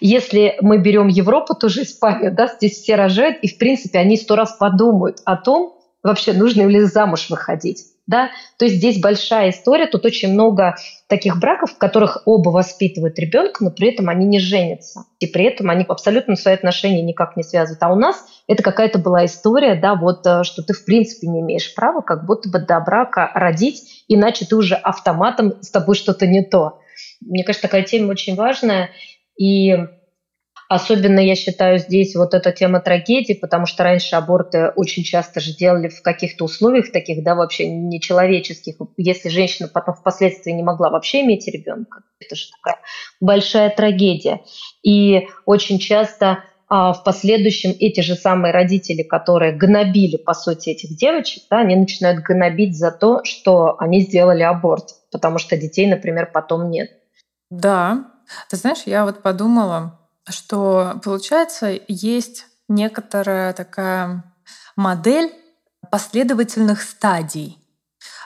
[0.00, 4.34] Если мы берем Европу, тоже Испанию, да, здесь все рожают, и, в принципе, они сто
[4.34, 9.86] раз подумают о том, вообще нужно ли замуж выходить да, то есть здесь большая история,
[9.86, 10.74] тут очень много
[11.08, 15.44] таких браков, в которых оба воспитывают ребенка, но при этом они не женятся, и при
[15.44, 17.82] этом они абсолютно свои отношения никак не связывают.
[17.82, 21.40] А у нас это какая-то была история, да, вот, э, что ты в принципе не
[21.40, 26.26] имеешь права как будто бы до брака родить, иначе ты уже автоматом с тобой что-то
[26.26, 26.80] не то.
[27.20, 28.90] Мне кажется, такая тема очень важная,
[29.38, 29.76] и
[30.74, 35.54] Особенно, я считаю, здесь вот эта тема трагедии, потому что раньше аборты очень часто же
[35.54, 38.76] делали в каких-то условиях таких, да, вообще нечеловеческих.
[38.96, 42.80] Если женщина потом впоследствии не могла вообще иметь ребенка, это же такая
[43.20, 44.40] большая трагедия.
[44.82, 50.96] И очень часто а в последующем эти же самые родители, которые гнобили, по сути, этих
[50.96, 56.30] девочек, да, они начинают гнобить за то, что они сделали аборт, потому что детей, например,
[56.32, 56.88] потом нет.
[57.50, 58.06] Да.
[58.48, 59.98] Ты знаешь, я вот подумала,
[60.28, 64.24] что получается есть некоторая такая
[64.76, 65.32] модель
[65.90, 67.58] последовательных стадий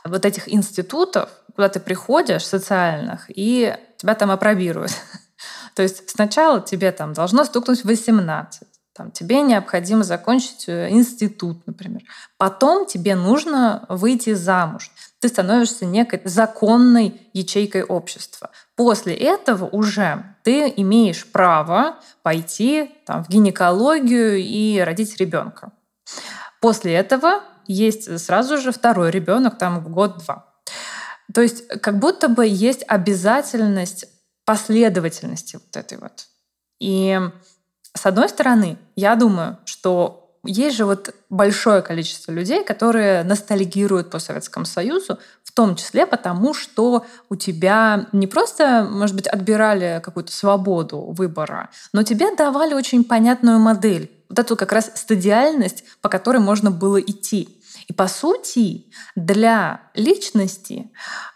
[0.04, 4.92] вот этих институтов, куда ты приходишь, социальных, и тебя там опробируют.
[5.74, 8.62] То есть сначала тебе там должно стукнуть 18,
[8.94, 12.02] там, тебе необходимо закончить э, институт, например.
[12.38, 14.90] Потом тебе нужно выйти замуж
[15.20, 18.50] ты становишься некой законной ячейкой общества.
[18.74, 25.72] После этого уже ты имеешь право пойти там, в гинекологию и родить ребенка.
[26.60, 30.54] После этого есть сразу же второй ребенок, там год-два.
[31.34, 34.06] То есть как будто бы есть обязательность
[34.44, 36.26] последовательности вот этой вот.
[36.78, 37.18] И
[37.94, 44.18] с одной стороны, я думаю, что есть же вот большое количество людей, которые ностальгируют по
[44.18, 50.32] Советскому Союзу, в том числе потому, что у тебя не просто, может быть, отбирали какую-то
[50.32, 54.10] свободу выбора, но тебе давали очень понятную модель.
[54.28, 57.60] Вот эту как раз стадиальность, по которой можно было идти.
[57.88, 60.90] И по сути, для личности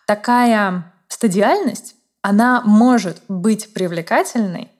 [0.06, 4.70] такая стадиальность, она может быть привлекательной,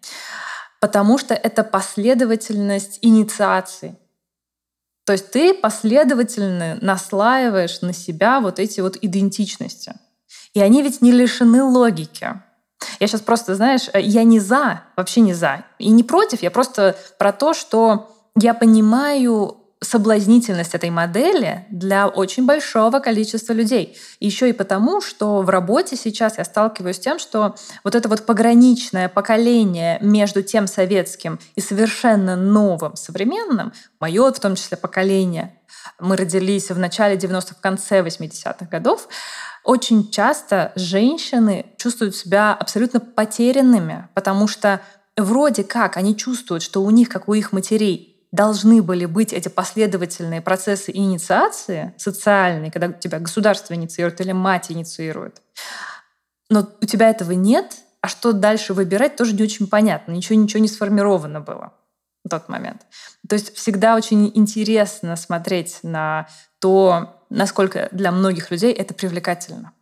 [0.80, 3.96] потому что это последовательность инициации.
[5.04, 9.94] То есть ты последовательно наслаиваешь на себя вот эти вот идентичности.
[10.54, 12.40] И они ведь не лишены логики.
[12.98, 15.64] Я сейчас просто, знаешь, э, я не за, вообще не за.
[15.78, 22.44] И не против, я просто про то, что я понимаю соблазнительность этой модели для очень
[22.44, 23.96] большого количества людей.
[24.20, 28.26] Еще и потому, что в работе сейчас я сталкиваюсь с тем, что вот это вот
[28.26, 35.56] пограничное поколение между тем советским и совершенно новым, современным, мое в том числе поколение,
[35.98, 39.08] мы родились в начале 90-х, в конце 80-х годов,
[39.64, 44.80] очень часто женщины чувствуют себя абсолютно потерянными, потому что
[45.16, 49.48] вроде как они чувствуют, что у них, как у их матерей, должны были быть эти
[49.48, 55.42] последовательные процессы инициации социальные, когда тебя государство инициирует или мать инициирует.
[56.48, 60.12] Но у тебя этого нет, а что дальше выбирать, тоже не очень понятно.
[60.12, 61.72] Ничего, ничего не сформировано было
[62.24, 62.82] в тот момент.
[63.28, 66.28] То есть всегда очень интересно смотреть на
[66.60, 69.72] то, насколько для многих людей это привлекательно.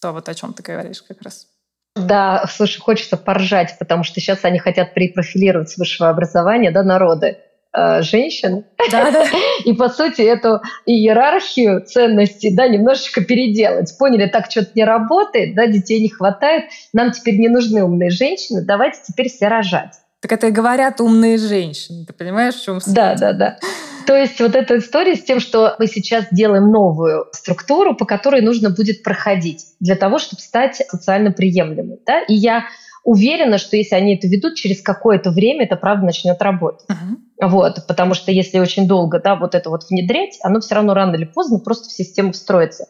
[0.00, 1.48] То, вот о чем ты говоришь как раз.
[1.96, 7.38] Да, слушай, хочется поржать, потому что сейчас они хотят припрофилировать с высшего образования да, народы
[7.74, 8.64] э, женщин.
[8.90, 9.26] Да, да.
[9.64, 13.96] И, по сути, эту иерархию ценностей да, немножечко переделать.
[13.98, 18.62] Поняли, так что-то не работает, да, детей не хватает, нам теперь не нужны умные женщины,
[18.64, 19.94] давайте теперь все рожать.
[20.20, 22.06] Так это и говорят умные женщины.
[22.06, 22.96] Ты понимаешь, в чем смысл?
[22.96, 23.58] Да, да, да.
[24.06, 28.40] То есть вот эта история с тем, что мы сейчас делаем новую структуру, по которой
[28.40, 31.98] нужно будет проходить для того, чтобы стать социально приемлемой.
[32.06, 32.22] Да?
[32.22, 32.64] И я
[33.04, 36.86] уверена, что если они это ведут, через какое-то время это правда начнет работать.
[36.90, 37.48] Uh-huh.
[37.48, 41.14] Вот, потому что если очень долго да, вот это вот внедрять, оно все равно рано
[41.14, 42.86] или поздно просто в систему встроится.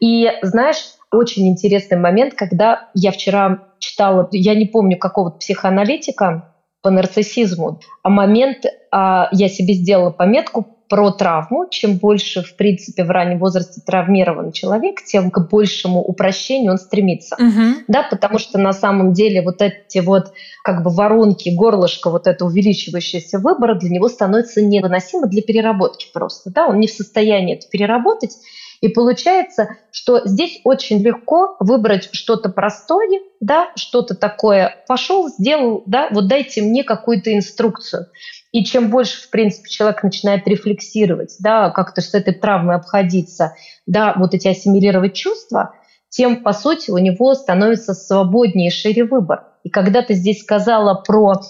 [0.00, 6.48] И знаешь, очень интересный момент, когда я вчера читала, я не помню какого-то психоаналитика,
[6.82, 7.80] по нарциссизму.
[8.02, 11.68] А момент, а, я себе сделала пометку про травму.
[11.70, 17.34] Чем больше, в принципе, в раннем возрасте травмирован человек, тем к большему упрощению он стремится.
[17.36, 17.84] Угу.
[17.88, 22.44] Да, потому что на самом деле вот эти вот как бы воронки, горлышко, вот это
[22.44, 26.50] увеличивающееся выбора для него становится невыносимо для переработки просто.
[26.50, 28.36] Да, он не в состоянии это переработать,
[28.82, 36.08] и получается, что здесь очень легко выбрать что-то простое, да, что-то такое, пошел, сделал, да,
[36.10, 38.08] вот дайте мне какую-то инструкцию.
[38.52, 43.54] И чем больше, в принципе, человек начинает рефлексировать, да, как-то с этой травмой обходиться,
[43.86, 45.74] да, вот эти ассимилировать чувства,
[46.10, 49.44] тем, по сути, у него становится свободнее и шире выбор.
[49.64, 51.40] И когда ты здесь сказала про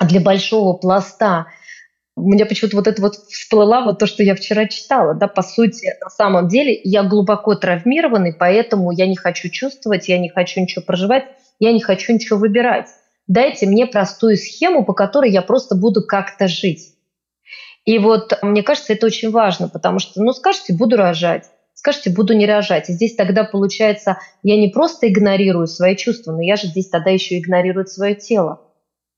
[0.00, 1.46] для большого пласта
[2.18, 5.14] у меня почему-то вот это вот всплыла вот то, что я вчера читала.
[5.14, 10.18] Да, по сути, на самом деле я глубоко травмированный, поэтому я не хочу чувствовать, я
[10.18, 11.26] не хочу ничего проживать,
[11.60, 12.88] я не хочу ничего выбирать.
[13.28, 16.94] Дайте мне простую схему, по которой я просто буду как-то жить.
[17.84, 22.34] И вот мне кажется, это очень важно, потому что, ну, скажете, буду рожать, скажете, буду
[22.34, 22.88] не рожать.
[22.88, 27.10] И здесь тогда получается, я не просто игнорирую свои чувства, но я же здесь тогда
[27.10, 28.60] еще игнорирую свое тело.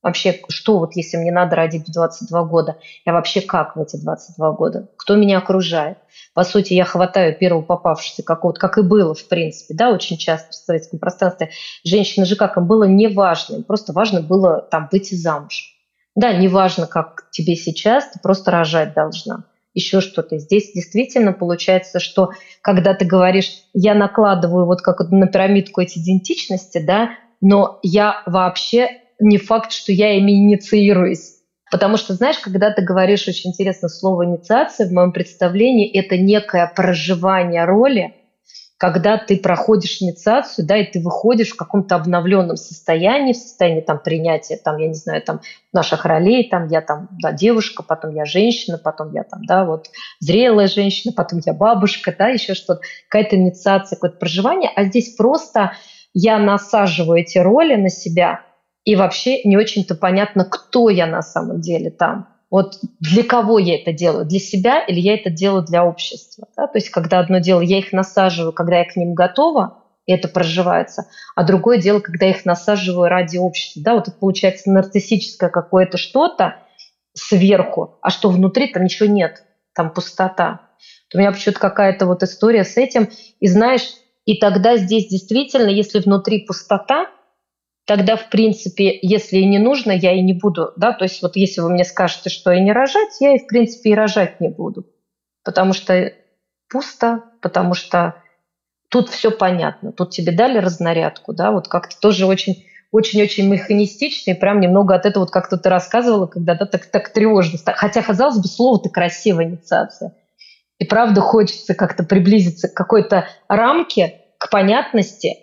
[0.02, 3.96] Вообще, что вот если мне надо родить в 22 года, я вообще как в эти
[3.96, 4.88] 22 года?
[4.96, 5.98] Кто меня окружает?
[6.32, 10.52] По сути, я хватаю первого попавшегося какого-то, как и было, в принципе, да, очень часто
[10.52, 11.50] в советском пространстве.
[11.84, 15.76] Женщины же как им было неважно, им просто важно было там выйти замуж.
[16.16, 19.44] Да, неважно, как тебе сейчас, ты просто рожать должна
[19.74, 20.38] еще что-то.
[20.38, 22.30] Здесь действительно получается, что
[22.62, 28.99] когда ты говоришь, я накладываю вот как на пирамидку эти идентичности, да, но я вообще
[29.20, 31.36] не факт, что я ими инициируюсь.
[31.70, 36.70] Потому что, знаешь, когда ты говоришь очень интересно слово инициация, в моем представлении это некое
[36.74, 38.14] проживание роли,
[38.80, 44.00] когда ты проходишь инициацию, да, и ты выходишь в каком-то обновленном состоянии, в состоянии там
[44.02, 48.24] принятия, там, я не знаю, там наших ролей, там я там, да, девушка, потом я
[48.24, 53.36] женщина, потом я там, да, вот зрелая женщина, потом я бабушка, да, еще что-то, какая-то
[53.36, 55.72] инициация, какое-то проживание, а здесь просто
[56.14, 58.40] я насаживаю эти роли на себя,
[58.84, 62.28] и вообще не очень-то понятно, кто я на самом деле там.
[62.50, 64.26] Вот для кого я это делаю?
[64.26, 66.48] Для себя или я это делаю для общества?
[66.56, 66.66] Да?
[66.66, 70.26] То есть, когда одно дело, я их насаживаю, когда я к ним готова, и это
[70.26, 71.06] проживается,
[71.36, 73.82] а другое дело, когда я их насаживаю ради общества.
[73.84, 73.94] Да?
[73.94, 76.56] Вот это получается нарциссическое какое-то что-то
[77.12, 80.62] сверху, а что внутри, там ничего нет, там пустота.
[81.14, 83.08] У меня почему-то какая-то вот история с этим.
[83.40, 87.06] И знаешь, и тогда здесь действительно, если внутри пустота,
[87.90, 91.34] тогда, в принципе, если и не нужно, я и не буду, да, то есть вот
[91.34, 94.48] если вы мне скажете, что и не рожать, я и, в принципе, и рожать не
[94.48, 94.86] буду,
[95.42, 96.12] потому что
[96.68, 98.14] пусто, потому что
[98.90, 104.34] тут все понятно, тут тебе дали разнарядку, да, вот как-то тоже очень очень-очень механистично, и
[104.34, 107.58] прям немного от этого, вот как-то ты рассказывала, когда да, так, так тревожно.
[107.74, 110.14] Хотя, казалось бы, слово-то красивая инициация.
[110.78, 115.38] И правда хочется как-то приблизиться к какой-то рамке, к понятности,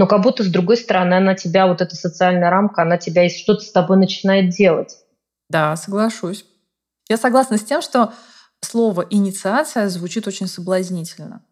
[0.00, 3.28] но как будто с другой стороны она тебя, вот эта социальная рамка, она тебя и
[3.28, 4.96] что-то с тобой начинает делать.
[5.50, 6.46] Да, соглашусь.
[7.10, 8.14] Я согласна с тем, что
[8.62, 11.42] слово инициация звучит очень соблазнительно.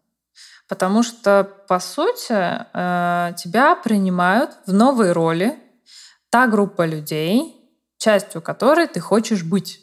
[0.67, 5.55] Потому что, по сути, э, тебя принимают в новой роли
[6.31, 7.55] та группа людей,
[7.99, 9.79] частью которой ты хочешь быть.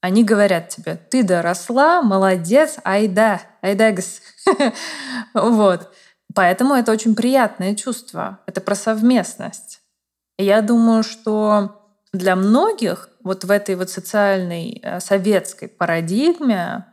[0.00, 4.20] Они говорят тебе, ты доросла, молодец, айда, айдагс.
[5.34, 5.90] Вот.
[6.36, 8.40] Поэтому это очень приятное чувство.
[8.44, 9.80] Это про совместность.
[10.38, 11.80] И я думаю, что
[12.12, 16.84] для многих вот в этой вот социальной э, советской парадигме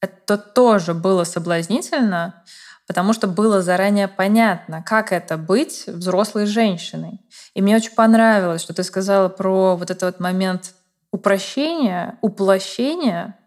[0.00, 2.42] это тоже было соблазнительно,
[2.88, 7.20] потому что было заранее понятно, как это быть взрослой женщиной.
[7.54, 10.74] И мне очень понравилось, что ты сказала про вот этот вот момент
[11.12, 13.38] упрощения, уплощения,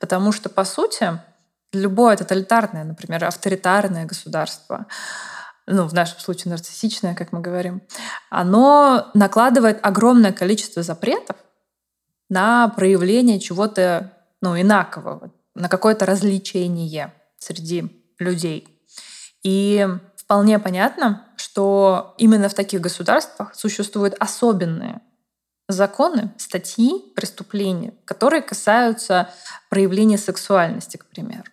[0.00, 1.20] потому что, по сути,
[1.72, 4.86] любое тоталитарное, например, авторитарное государство,
[5.66, 7.82] ну, в нашем случае нарциссичное, как мы говорим,
[8.30, 11.36] оно накладывает огромное количество запретов
[12.30, 18.82] на проявление чего-то ну, инакового, на какое-то развлечение среди людей.
[19.42, 25.00] И вполне понятно, что именно в таких государствах существуют особенные
[25.68, 29.30] законы, статьи преступления, которые касаются
[29.68, 31.44] проявления сексуальности, к примеру.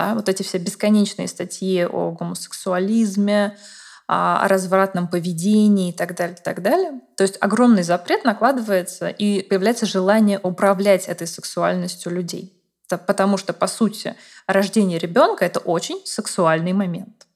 [0.00, 3.58] Да, вот эти все бесконечные статьи о гомосексуализме,
[4.06, 7.02] о развратном поведении и так далее, и так далее.
[7.18, 12.58] То есть огромный запрет накладывается, и появляется желание управлять этой сексуальностью людей.
[12.88, 17.26] Потому что, по сути, рождение ребенка это очень сексуальный момент.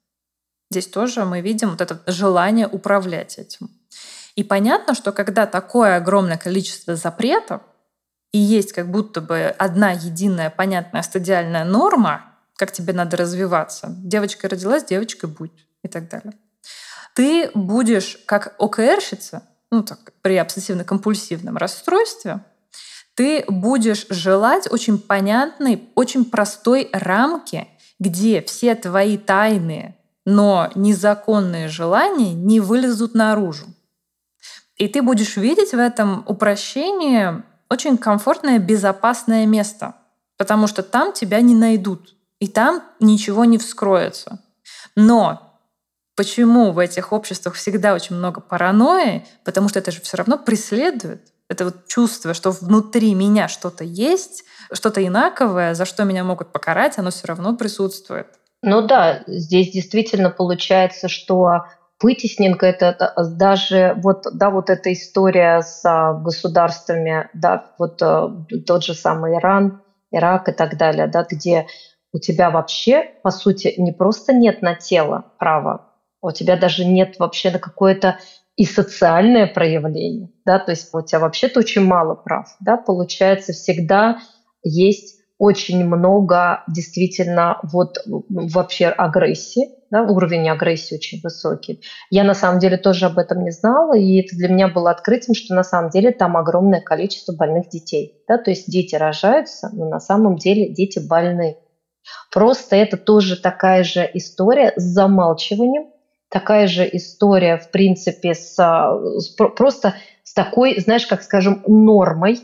[0.71, 3.69] Здесь тоже мы видим вот это желание управлять этим.
[4.37, 7.61] И понятно, что когда такое огромное количество запретов,
[8.33, 13.95] и есть как будто бы одна единая понятная стадиальная норма, как тебе надо развиваться.
[13.99, 16.35] Девочка родилась, девочкой будь и так далее.
[17.15, 22.41] Ты будешь как ОКРщица, ну так, при обсессивно-компульсивном расстройстве,
[23.15, 27.69] ты будешь желать очень понятной, очень простой рамки,
[28.01, 33.67] где все твои тайные, но незаконные желания не вылезут наружу.
[34.77, 39.95] И ты будешь видеть в этом упрощении очень комфортное, безопасное место,
[40.37, 42.14] потому что там тебя не найдут,
[42.45, 44.39] и там ничего не вскроется.
[44.97, 45.59] Но
[46.15, 49.25] почему в этих обществах всегда очень много паранойи?
[49.47, 51.23] Потому что это же все равно преследует.
[51.49, 56.99] Это вот чувство, что внутри меня что-то есть, что-то инаковое, за что меня могут покарать,
[56.99, 58.27] оно все равно присутствует.
[58.61, 61.65] Ну да, здесь действительно получается, что
[62.03, 68.85] вытеснен это даже вот, да, вот эта история с а, государствами, да, вот а, тот
[68.85, 69.81] же самый Иран,
[70.11, 71.67] Ирак и так далее, да, где
[72.15, 75.91] у тебя вообще, по сути, не просто нет на тело права,
[76.23, 78.19] у тебя даже нет вообще на какое-то
[78.57, 84.19] и социальное проявление, да, то есть у тебя вообще-то очень мало прав, да, получается всегда
[84.63, 91.83] есть очень много действительно вот вообще агрессии, да, уровень агрессии очень высокий.
[92.11, 95.35] Я на самом деле тоже об этом не знала, и это для меня было открытием,
[95.35, 98.23] что на самом деле там огромное количество больных детей.
[98.29, 101.57] Да, то есть дети рожаются, но на самом деле дети больны.
[102.33, 105.91] Просто это тоже такая же история с замалчиванием,
[106.29, 112.41] такая же история, в принципе, с, с просто с такой, знаешь, как скажем, нормой,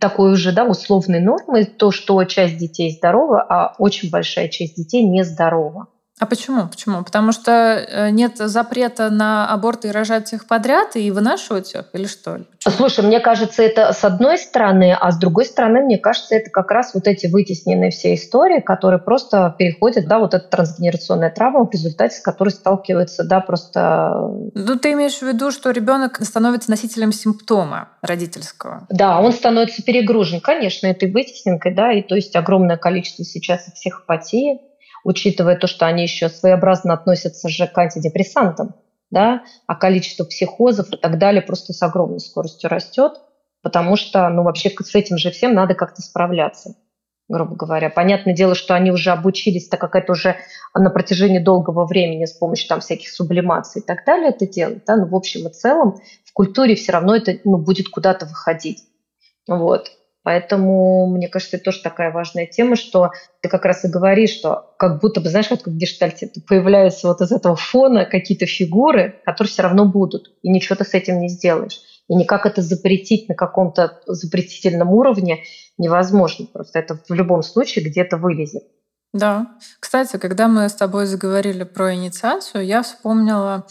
[0.00, 5.04] такой уже да, условной нормой, то, что часть детей здорова, а очень большая часть детей
[5.04, 5.88] нездорова.
[6.18, 6.66] А почему?
[6.66, 7.04] Почему?
[7.04, 12.06] Потому что э, нет запрета на аборты и рожать их подряд и вынашивать их или
[12.06, 12.40] что?
[12.58, 12.74] Почему?
[12.76, 16.70] Слушай, мне кажется, это с одной стороны, а с другой стороны, мне кажется, это как
[16.70, 21.72] раз вот эти вытесненные все истории, которые просто переходят, да, вот эта трансгенерационная травма, в
[21.72, 24.12] результате с которой сталкиваются, да, просто...
[24.54, 28.86] Ну, ты имеешь в виду, что ребенок становится носителем симптома родительского?
[28.90, 34.60] Да, он становится перегружен, конечно, этой вытесненкой, да, и то есть огромное количество сейчас психопатии,
[35.08, 38.74] учитывая то, что они еще своеобразно относятся же к антидепрессантам,
[39.10, 43.14] да, а количество психозов и так далее просто с огромной скоростью растет,
[43.62, 46.74] потому что, ну, вообще с этим же всем надо как-то справляться,
[47.26, 47.88] грубо говоря.
[47.88, 50.36] Понятное дело, что они уже обучились, так как это уже
[50.74, 54.96] на протяжении долгого времени с помощью там всяких сублимаций и так далее это делать, да,
[54.96, 58.84] но в общем и целом в культуре все равно это ну, будет куда-то выходить.
[59.46, 59.90] Вот.
[60.28, 64.74] Поэтому, мне кажется, это тоже такая важная тема, что ты как раз и говоришь, что
[64.78, 69.50] как будто бы, знаешь, как в гештальте появляются вот из этого фона какие-то фигуры, которые
[69.50, 71.80] все равно будут, и ничего ты с этим не сделаешь.
[72.08, 75.44] И никак это запретить на каком-то запретительном уровне
[75.78, 76.44] невозможно.
[76.44, 78.64] Просто это в любом случае где-то вылезет.
[79.14, 79.46] Да.
[79.80, 83.66] Кстати, когда мы с тобой заговорили про инициацию, я вспомнила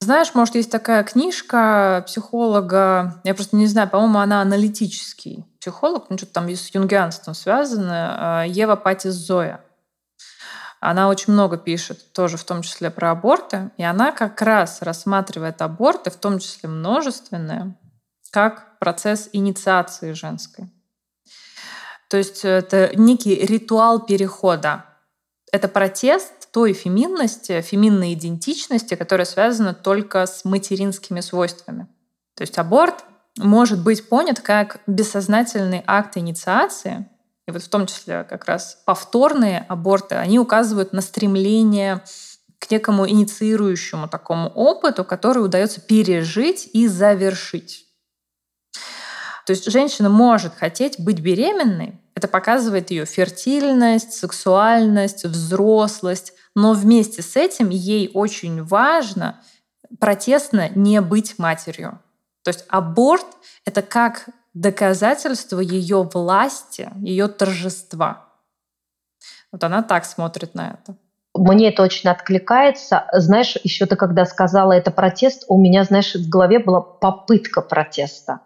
[0.00, 6.18] Знаешь, может, есть такая книжка психолога, я просто не знаю, по-моему, она аналитический психолог, ну
[6.18, 9.62] что-то там с юнгианством связано, э, Ева Патис Зоя.
[10.80, 15.62] Она очень много пишет, тоже в том числе про аборты, и она как раз рассматривает
[15.62, 17.74] аборты, в том числе множественные,
[18.30, 20.70] как процесс инициации женской.
[22.08, 24.84] То есть это некий ритуал перехода.
[25.50, 31.86] Это протест той феминности, феминной идентичности, которая связана только с материнскими свойствами.
[32.34, 33.04] То есть аборт
[33.36, 37.10] может быть понят как бессознательный акт инициации,
[37.46, 42.02] и вот в том числе как раз повторные аборты, они указывают на стремление
[42.58, 47.84] к некому инициирующему такому опыту, который удается пережить и завершить.
[49.44, 57.20] То есть женщина может хотеть быть беременной, это показывает ее фертильность, сексуальность, взрослость, но вместе
[57.20, 59.42] с этим ей очень важно
[60.00, 62.00] протестно не быть матерью.
[62.42, 63.26] То есть аборт—
[63.66, 68.24] это как доказательство ее власти, ее торжества.
[69.52, 70.96] Вот она так смотрит на это.
[71.34, 73.08] Мне это очень откликается.
[73.12, 78.40] Знаешь, еще ты когда сказала это протест, у меня, знаешь, в голове была попытка протеста.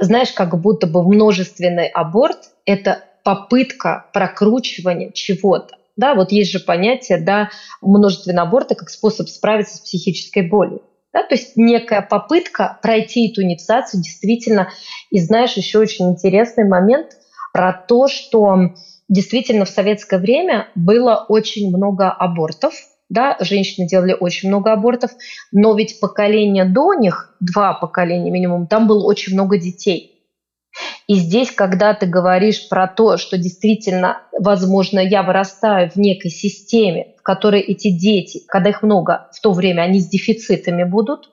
[0.00, 5.76] Знаешь, как будто бы множественный аборт– это попытка прокручивания чего-то.
[5.96, 7.48] Да, вот есть же понятие, да,
[7.80, 10.82] множественного аборта как способ справиться с психической болью.
[11.12, 14.68] Да, то есть некая попытка пройти эту инициацию действительно.
[15.10, 17.06] И знаешь, еще очень интересный момент
[17.54, 18.54] про то, что
[19.08, 22.74] действительно в советское время было очень много абортов,
[23.08, 25.12] да, женщины делали очень много абортов,
[25.52, 30.15] но ведь поколение до них, два поколения минимум, там было очень много детей.
[31.06, 37.14] И здесь, когда ты говоришь про то, что действительно, возможно, я вырастаю в некой системе,
[37.18, 41.30] в которой эти дети, когда их много в то время, они с дефицитами будут,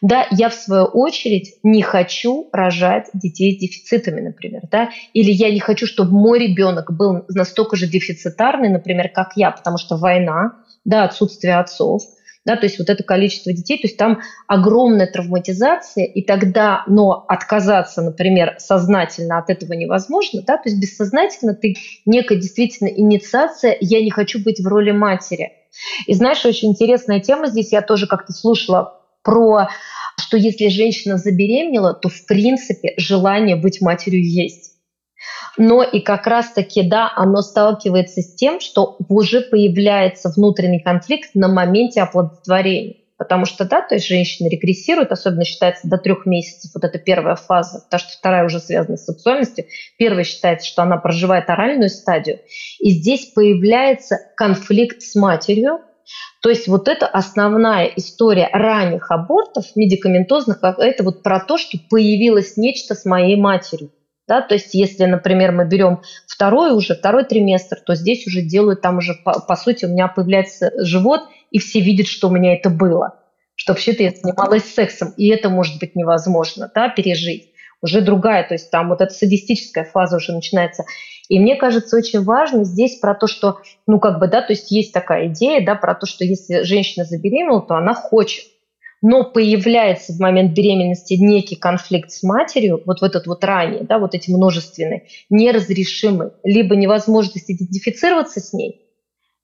[0.00, 5.50] да, я в свою очередь не хочу рожать детей с дефицитами, например, да, или я
[5.50, 10.52] не хочу, чтобы мой ребенок был настолько же дефицитарный, например, как я, потому что война,
[10.84, 12.02] да, отсутствие отцов,
[12.46, 17.24] да, то есть вот это количество детей, то есть там огромная травматизация, и тогда, но
[17.28, 21.74] отказаться, например, сознательно от этого невозможно, да, то есть бессознательно ты
[22.06, 25.52] некая действительно инициация, я не хочу быть в роли матери.
[26.06, 29.68] И знаешь, очень интересная тема здесь, я тоже как-то слушала про
[30.18, 34.75] что если женщина забеременела, то в принципе желание быть матерью есть
[35.56, 41.48] но и как раз-таки, да, оно сталкивается с тем, что уже появляется внутренний конфликт на
[41.48, 42.96] моменте оплодотворения.
[43.18, 47.34] Потому что, да, то есть женщина регрессирует, особенно считается до трех месяцев, вот это первая
[47.34, 49.64] фаза, потому что вторая уже связана с сексуальностью.
[49.96, 52.40] Первая считается, что она проживает оральную стадию.
[52.78, 55.80] И здесь появляется конфликт с матерью,
[56.42, 62.56] то есть вот это основная история ранних абортов медикаментозных, это вот про то, что появилось
[62.56, 63.90] нечто с моей матерью.
[64.28, 68.80] Да, то есть если, например, мы берем второй уже, второй триместр, то здесь уже делают,
[68.80, 71.20] там уже, по, по сути, у меня появляется живот,
[71.50, 73.20] и все видят, что у меня это было.
[73.54, 77.52] Что вообще-то я занималась сексом, и это может быть невозможно, да, пережить.
[77.82, 80.84] Уже другая, то есть там вот эта садистическая фаза уже начинается.
[81.28, 84.70] И мне кажется, очень важно здесь про то, что, ну, как бы, да, то есть
[84.70, 88.44] есть такая идея, да, про то, что если женщина забеременела, то она хочет
[89.02, 93.98] но появляется в момент беременности некий конфликт с матерью, вот в этот вот ранее, да,
[93.98, 98.82] вот эти множественные, неразрешимый, либо невозможность идентифицироваться с ней,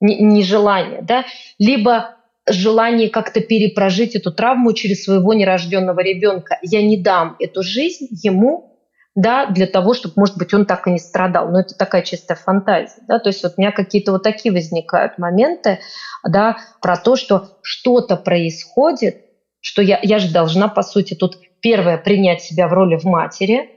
[0.01, 1.25] нежелание, да,
[1.59, 2.15] либо
[2.47, 6.59] желание как-то перепрожить эту травму через своего нерожденного ребенка.
[6.61, 8.73] Я не дам эту жизнь ему,
[9.15, 11.49] да, для того, чтобы, может быть, он так и не страдал.
[11.49, 15.17] Но это такая чистая фантазия, да, то есть вот у меня какие-то вот такие возникают
[15.17, 15.79] моменты,
[16.27, 19.22] да, про то, что что-то происходит,
[19.63, 23.69] что я, я же должна, по сути, тут первое принять себя в роли в матери,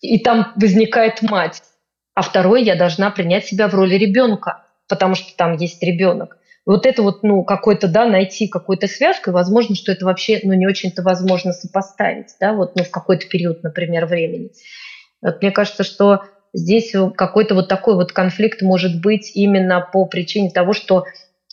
[0.00, 1.62] и там возникает мать,
[2.14, 6.38] а второе я должна принять себя в роли ребенка, потому что там есть ребенок.
[6.64, 10.54] Вот это вот, ну, какой-то, да, найти какую-то связку, и возможно, что это вообще, ну,
[10.54, 14.50] не очень-то возможно сопоставить, да, вот, ну, в какой-то период, например, времени.
[15.20, 16.22] Вот мне кажется, что
[16.54, 21.04] здесь какой-то вот такой вот конфликт может быть именно по причине того, что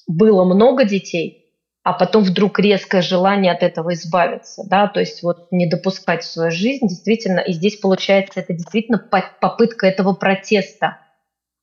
[0.08, 1.41] было много детей,
[1.84, 6.32] а потом вдруг резкое желание от этого избавиться, да, то есть вот не допускать в
[6.32, 10.99] свою жизнь, действительно, и здесь получается это действительно попытка этого протеста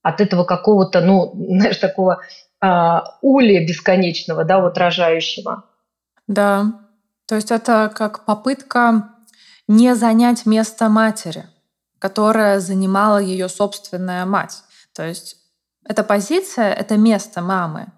[0.02, 2.22] от этого какого-то, ну, знаешь, такого
[2.60, 5.64] а, уля бесконечного, да, вот рожающего.
[6.26, 6.66] Да,
[7.26, 9.10] то есть это как попытка
[9.68, 11.44] не занять место матери,
[11.98, 14.62] которая занимала ее собственная мать.
[14.94, 15.36] То есть
[15.84, 17.92] эта позиция— это место мамы,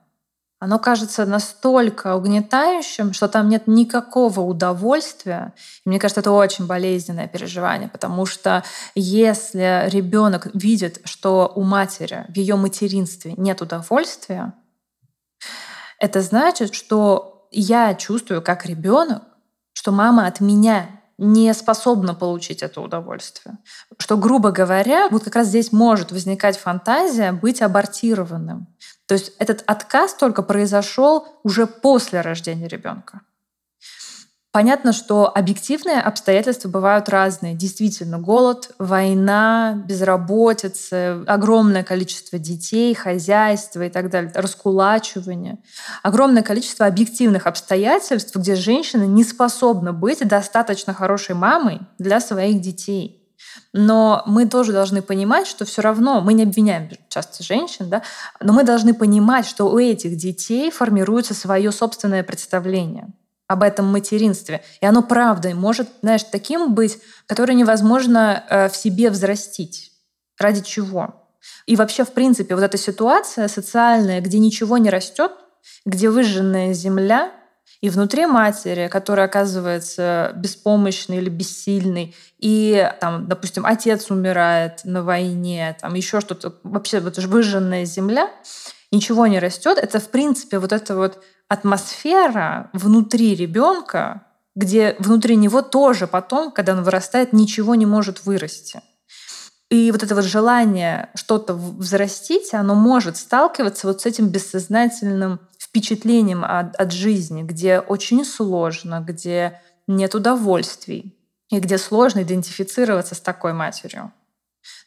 [0.61, 5.54] оно кажется настолько угнетающим, что там нет никакого удовольствия.
[5.86, 8.62] И мне кажется, это очень болезненное переживание, потому что
[8.94, 14.52] если ребенок видит, что у матери в ее материнстве нет удовольствия,
[15.98, 19.22] это значит, что я чувствую как ребенок,
[19.72, 23.58] что мама от меня не способна получить это удовольствие.
[23.98, 28.66] Что, грубо говоря, вот как раз здесь может возникать фантазия быть абортированным.
[29.06, 33.20] То есть этот отказ только произошел уже после рождения ребенка.
[34.53, 37.55] Понятно, что объективные обстоятельства бывают разные.
[37.55, 45.59] Действительно, голод, война, безработица, огромное количество детей, хозяйство и так далее, раскулачивание.
[46.03, 53.24] Огромное количество объективных обстоятельств, где женщина не способна быть достаточно хорошей мамой для своих детей.
[53.72, 58.03] Но мы тоже должны понимать, что все равно мы не обвиняем часто женщин, да,
[58.40, 63.12] но мы должны понимать, что у этих детей формируется свое собственное представление
[63.51, 64.62] об этом материнстве.
[64.80, 69.90] И оно правда может, знаешь, таким быть, которое невозможно э, в себе взрастить.
[70.38, 71.26] Ради чего?
[71.66, 75.32] И вообще, в принципе, вот эта ситуация социальная, где ничего не растет,
[75.84, 77.32] где выжженная земля,
[77.80, 85.76] и внутри матери, которая оказывается беспомощной или бессильной, и там, допустим, отец умирает на войне,
[85.80, 88.30] там еще что-то, вообще вот выжженная земля,
[88.93, 94.22] ничего не растет, это в принципе вот это вот атмосфера внутри ребенка,
[94.55, 98.82] где внутри него тоже потом, когда он вырастает, ничего не может вырасти.
[99.70, 106.45] И вот это вот желание что-то взрастить, оно может сталкиваться вот с этим бессознательным впечатлением
[106.45, 111.16] от, от жизни, где очень сложно, где нет удовольствий,
[111.51, 114.12] и где сложно идентифицироваться с такой матерью.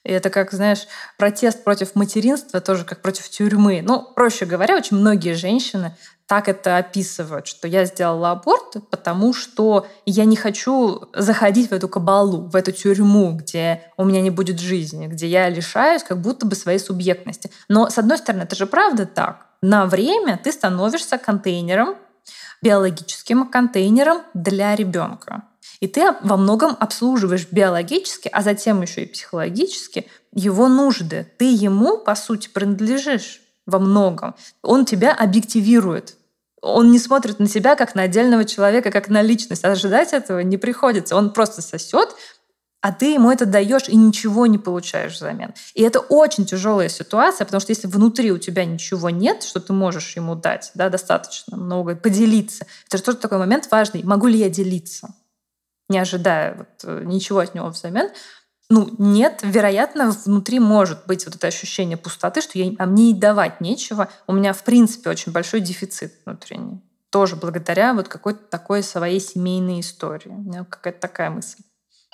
[0.03, 3.81] И это как, знаешь, протест против материнства, тоже как против тюрьмы.
[3.83, 5.95] Ну, проще говоря, очень многие женщины
[6.27, 11.87] так это описывают, что я сделала аборт, потому что я не хочу заходить в эту
[11.87, 16.45] кабалу, в эту тюрьму, где у меня не будет жизни, где я лишаюсь как будто
[16.45, 17.51] бы своей субъектности.
[17.67, 19.47] Но, с одной стороны, это же правда так.
[19.61, 21.95] На время ты становишься контейнером,
[22.61, 25.43] биологическим контейнером для ребенка.
[25.79, 31.27] И ты во многом обслуживаешь биологически, а затем еще и психологически его нужды.
[31.37, 34.35] Ты ему, по сути, принадлежишь во многом.
[34.61, 36.15] Он тебя объективирует.
[36.61, 39.65] Он не смотрит на себя как на отдельного человека, как на личность.
[39.65, 41.15] Ожидать этого не приходится.
[41.15, 42.15] Он просто сосет,
[42.83, 45.53] а ты ему это даешь и ничего не получаешь взамен.
[45.73, 49.71] И это очень тяжелая ситуация, потому что если внутри у тебя ничего нет, что ты
[49.71, 54.03] можешь ему дать, да, достаточно много, поделиться, это же тоже такой момент важный.
[54.03, 55.13] Могу ли я делиться?
[55.93, 58.09] Не ожидая вот, э, ничего от него взамен
[58.69, 63.13] ну, нет, вероятно, внутри может быть вот это ощущение пустоты, что я, а мне и
[63.13, 64.09] давать нечего.
[64.25, 66.81] У меня, в принципе, очень большой дефицит внутренний.
[67.11, 70.29] Тоже благодаря вот какой-то такой своей семейной истории.
[70.29, 71.61] У меня какая-то такая мысль.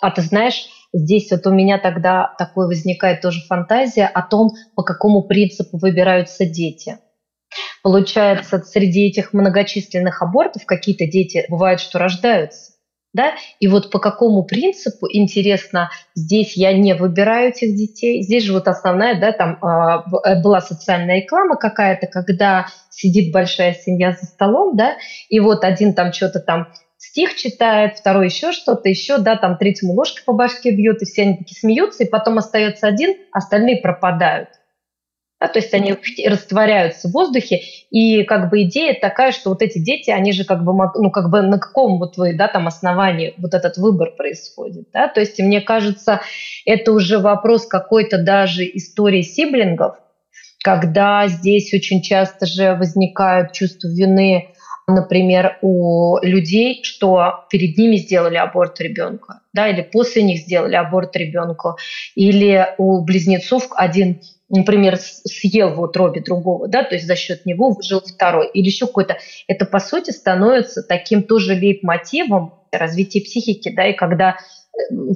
[0.01, 4.83] А ты знаешь, здесь вот у меня тогда такой возникает тоже фантазия о том, по
[4.83, 6.99] какому принципу выбираются дети.
[7.83, 12.68] Получается, среди этих многочисленных абортов какие-то дети бывают, что рождаются
[13.13, 13.33] да?
[13.59, 18.21] И вот по какому принципу, интересно, здесь я не выбираю этих детей.
[18.21, 24.11] Здесь же вот основная, да, там э, была социальная реклама какая-то, когда сидит большая семья
[24.11, 24.95] за столом, да,
[25.29, 29.93] и вот один там что-то там стих читает, второй еще что-то, еще, да, там третьему
[29.93, 34.49] ложкой по башке бьет, и все они такие смеются, и потом остается один, остальные пропадают.
[35.41, 37.61] Да, то есть они растворяются в воздухе,
[37.91, 41.29] и как бы идея такая, что вот эти дети, они же как бы, ну как
[41.29, 45.39] бы на каком вот вы, да, там основании вот этот выбор происходит, да, то есть
[45.39, 46.19] мне кажется,
[46.65, 49.95] это уже вопрос какой-то даже истории сиблингов,
[50.61, 54.49] когда здесь очень часто же возникают чувство вины,
[54.89, 61.15] например, у людей, что перед ними сделали аборт ребенка, да, или после них сделали аборт
[61.15, 61.77] ребенку,
[62.15, 67.77] или у близнецов один например, съел в утробе другого, да, то есть за счет него
[67.83, 69.17] жил второй, или еще какой-то,
[69.47, 74.37] это по сути становится таким тоже лейб-мотивом развития психики, да, и когда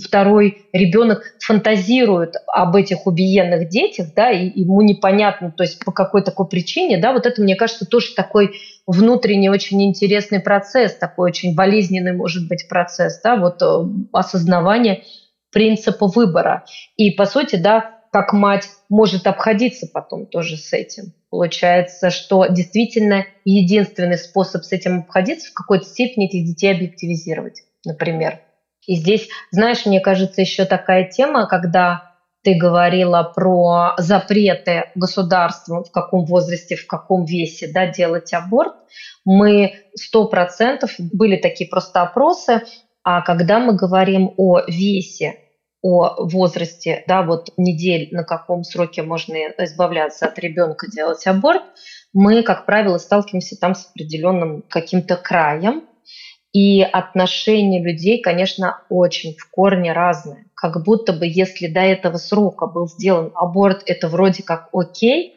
[0.04, 6.24] второй ребенок фантазирует об этих убиенных детях, да, и ему непонятно, то есть по какой
[6.24, 8.56] такой причине, да, вот это, мне кажется, тоже такой
[8.86, 13.66] внутренний очень интересный процесс, такой очень болезненный, может быть, процесс, да, вот э,
[14.12, 15.04] осознавание
[15.52, 16.66] принципа выбора.
[16.98, 21.14] И, по сути, да, как мать может обходиться потом тоже с этим.
[21.30, 28.40] Получается, что действительно единственный способ с этим обходиться в какой-то степени этих детей объективизировать, например.
[28.88, 32.14] И здесь, знаешь, мне кажется, еще такая тема, когда
[32.44, 38.74] ты говорила про запреты государства, в каком возрасте, в каком весе да, делать аборт.
[39.26, 42.62] Мы сто процентов были такие просто опросы,
[43.04, 45.36] а когда мы говорим о весе,
[45.82, 51.64] о возрасте, да, вот недель, на каком сроке можно избавляться от ребенка, делать аборт,
[52.14, 55.84] мы, как правило, сталкиваемся там с определенным каким-то краем,
[56.54, 60.46] и отношения людей, конечно, очень в корне разные.
[60.56, 65.34] Как будто бы если до этого срока был сделан аборт, это вроде как окей,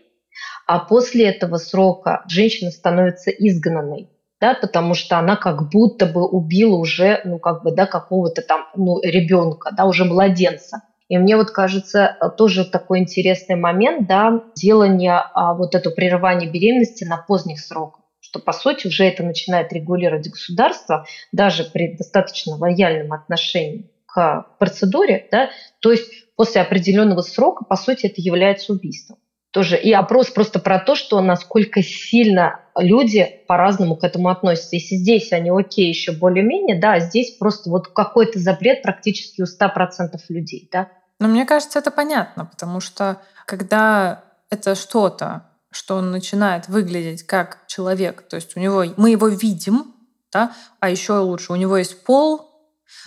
[0.66, 4.10] а после этого срока женщина становится изгнанной,
[4.40, 8.66] да, потому что она как будто бы убила уже, ну, как бы, да, какого-то там,
[8.76, 10.82] ну, ребенка, да, уже младенца.
[11.08, 17.04] И мне вот кажется, тоже такой интересный момент, да, делание а, вот это прерывание беременности
[17.04, 18.05] на поздних сроках
[18.36, 25.28] что, по сути, уже это начинает регулировать государство, даже при достаточно лояльном отношении к процедуре,
[25.30, 29.18] да, то есть после определенного срока, по сути, это является убийством.
[29.52, 29.78] Тоже.
[29.78, 34.76] И опрос просто про то, что насколько сильно люди по-разному к этому относятся.
[34.76, 39.44] Если здесь они окей, еще более-менее, да, а здесь просто вот какой-то запрет практически у
[39.44, 40.88] 100% людей, да.
[41.20, 47.66] Но мне кажется, это понятно, потому что когда это что-то, что он начинает выглядеть как
[47.66, 48.22] человек.
[48.28, 49.94] То есть у него мы его видим,
[50.32, 52.50] да, а еще лучше, у него есть пол.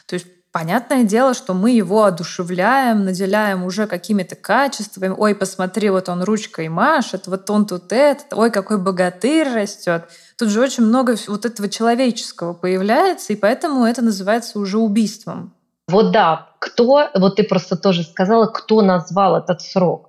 [0.06, 5.14] То есть понятное дело, что мы его одушевляем, наделяем уже какими-то качествами.
[5.16, 10.06] Ой, посмотри, вот он ручкой машет, вот он тут этот, ой, какой богатырь растет.
[10.38, 15.54] Тут же очень много вот этого человеческого появляется, и поэтому это называется уже убийством.
[15.88, 20.09] Вот да, кто, вот ты просто тоже сказала, кто назвал этот срок.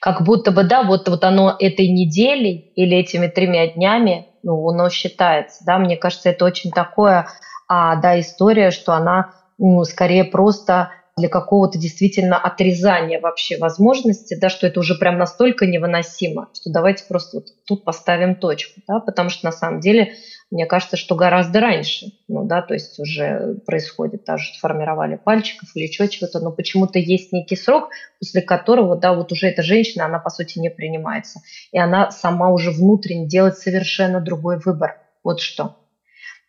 [0.00, 4.88] Как будто бы, да, вот, вот оно этой неделей или этими тремя днями, ну, оно
[4.90, 7.26] считается, да, мне кажется, это очень такое,
[7.68, 14.48] а, да, история, что она, ну, скорее просто для какого-то действительно отрезания вообще возможности, да,
[14.48, 19.28] что это уже прям настолько невыносимо, что давайте просто вот тут поставим точку, да, потому
[19.28, 20.14] что на самом деле
[20.50, 25.84] мне кажется, что гораздо раньше, ну да, то есть уже происходит даже формировали пальчиков или
[25.84, 30.18] еще чего-то, но почему-то есть некий срок, после которого, да, вот уже эта женщина, она
[30.18, 31.40] по сути не принимается,
[31.72, 34.96] и она сама уже внутренне делает совершенно другой выбор.
[35.22, 35.81] Вот что.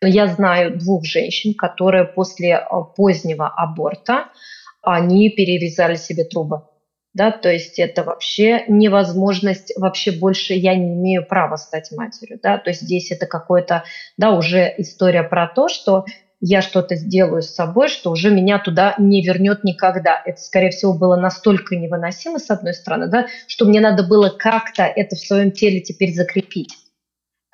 [0.07, 4.29] Я знаю двух женщин, которые после а, позднего аборта,
[4.81, 6.63] они перерезали себе трубы.
[7.13, 12.57] Да, то есть это вообще невозможность, вообще больше я не имею права стать матерью, да,
[12.57, 13.83] то есть здесь это какое-то,
[14.17, 16.05] да, уже история про то, что
[16.39, 20.21] я что-то сделаю с собой, что уже меня туда не вернет никогда.
[20.25, 24.83] Это, скорее всего, было настолько невыносимо, с одной стороны, да, что мне надо было как-то
[24.83, 26.82] это в своем теле теперь закрепить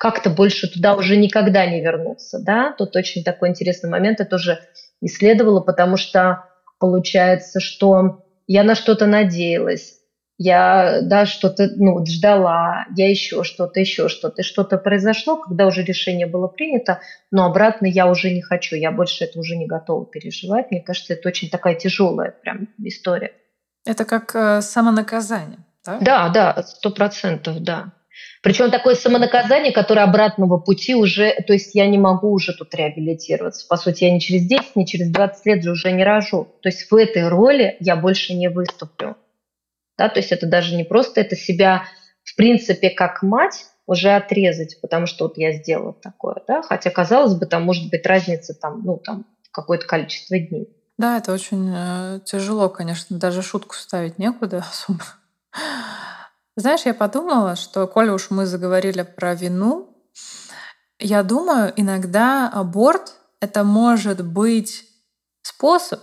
[0.00, 4.58] как-то больше туда уже никогда не вернуться, да, тут очень такой интересный момент, я тоже
[5.02, 6.46] исследовала, потому что
[6.78, 9.98] получается, что я на что-то надеялась,
[10.38, 14.40] я да, что-то ну, ждала, я еще что-то, еще что-то.
[14.40, 18.92] И что-то произошло, когда уже решение было принято, но обратно я уже не хочу, я
[18.92, 20.70] больше это уже не готова переживать.
[20.70, 23.32] Мне кажется, это очень такая тяжелая прям история.
[23.84, 25.98] Это как э, самонаказание, да?
[26.00, 27.92] Да, да, сто процентов, да.
[28.42, 33.66] Причем такое самонаказание, которое обратного пути уже, то есть я не могу уже тут реабилитироваться.
[33.68, 36.48] По сути, я не через 10, не через 20 лет же уже не рожу.
[36.62, 39.16] То есть в этой роли я больше не выступлю.
[39.98, 41.84] Да, то есть это даже не просто это себя,
[42.24, 47.34] в принципе, как мать уже отрезать, потому что вот я сделала такое, да, хотя, казалось
[47.34, 50.68] бы, там может быть разница там, ну, там, какое-то количество дней.
[50.96, 55.02] Да, это очень э, тяжело, конечно, даже шутку ставить некуда особо.
[56.56, 59.96] Знаешь, я подумала, что, коли уж мы заговорили про вину,
[60.98, 64.86] я думаю, иногда аборт— это может быть
[65.42, 66.00] способ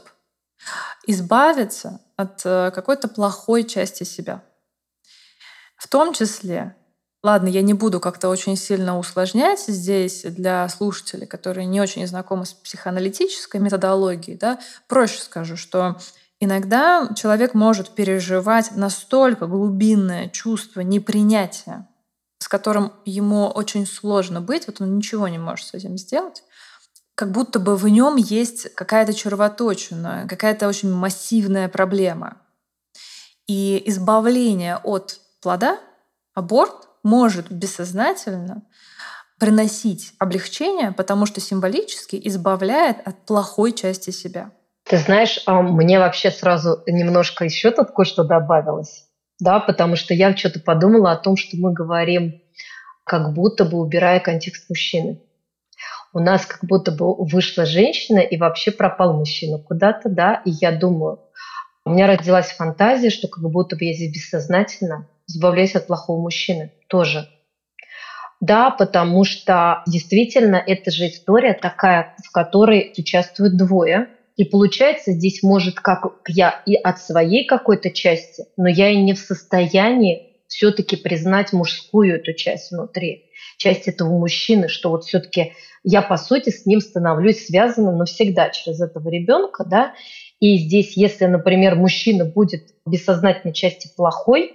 [1.06, 4.44] избавиться от э, какой-то плохой части себя.
[5.78, 6.76] В том числе,
[7.24, 12.46] ладно, я не буду как-то очень сильно усложнять здесь для слушателей, которые не очень знакомы
[12.46, 15.98] с психоаналитической методологией, да, проще скажу, что
[16.40, 21.88] Иногда человек может переживать настолько глубинное чувство непринятия,
[22.40, 26.44] с которым ему очень сложно быть, вот он ничего не может с этим сделать,
[27.16, 32.38] как будто бы в нем есть какая-то червоточина, какая-то очень массивная проблема.
[33.48, 35.80] И избавление от плода,
[36.36, 38.62] аборт, может бессознательно
[39.40, 44.52] приносить облегчение, потому что символически избавляет от плохой части себя.
[44.90, 49.08] Ты знаешь, а мне вообще сразу немножко еще тут кое-что добавилось,
[49.40, 52.42] да, потому что я что-то подумала о том, что мы говорим,
[53.06, 55.22] как будто бы убирая контекст мужчины.
[56.14, 60.72] У нас как будто бы вышла женщина и вообще пропал мужчина куда-то, да, и я
[60.72, 61.20] думаю,
[61.86, 66.74] У меня родилась фантазия, что как будто бы я здесь бессознательно избавляюсь от плохого мужчины
[66.90, 67.30] тоже.
[68.42, 74.10] Да, потому что действительно это же история такая, в которой участвуют двое.
[74.38, 79.14] И получается, здесь может как я и от своей какой-то части, но я и не
[79.14, 83.26] в состоянии все-таки признать мужскую эту часть внутри,
[83.58, 88.80] часть этого мужчины, что вот все-таки я, по сути, с ним становлюсь связанным навсегда через
[88.80, 89.94] этого ребенка, да,
[90.40, 94.54] и здесь, если, например, мужчина будет бессознательной части плохой,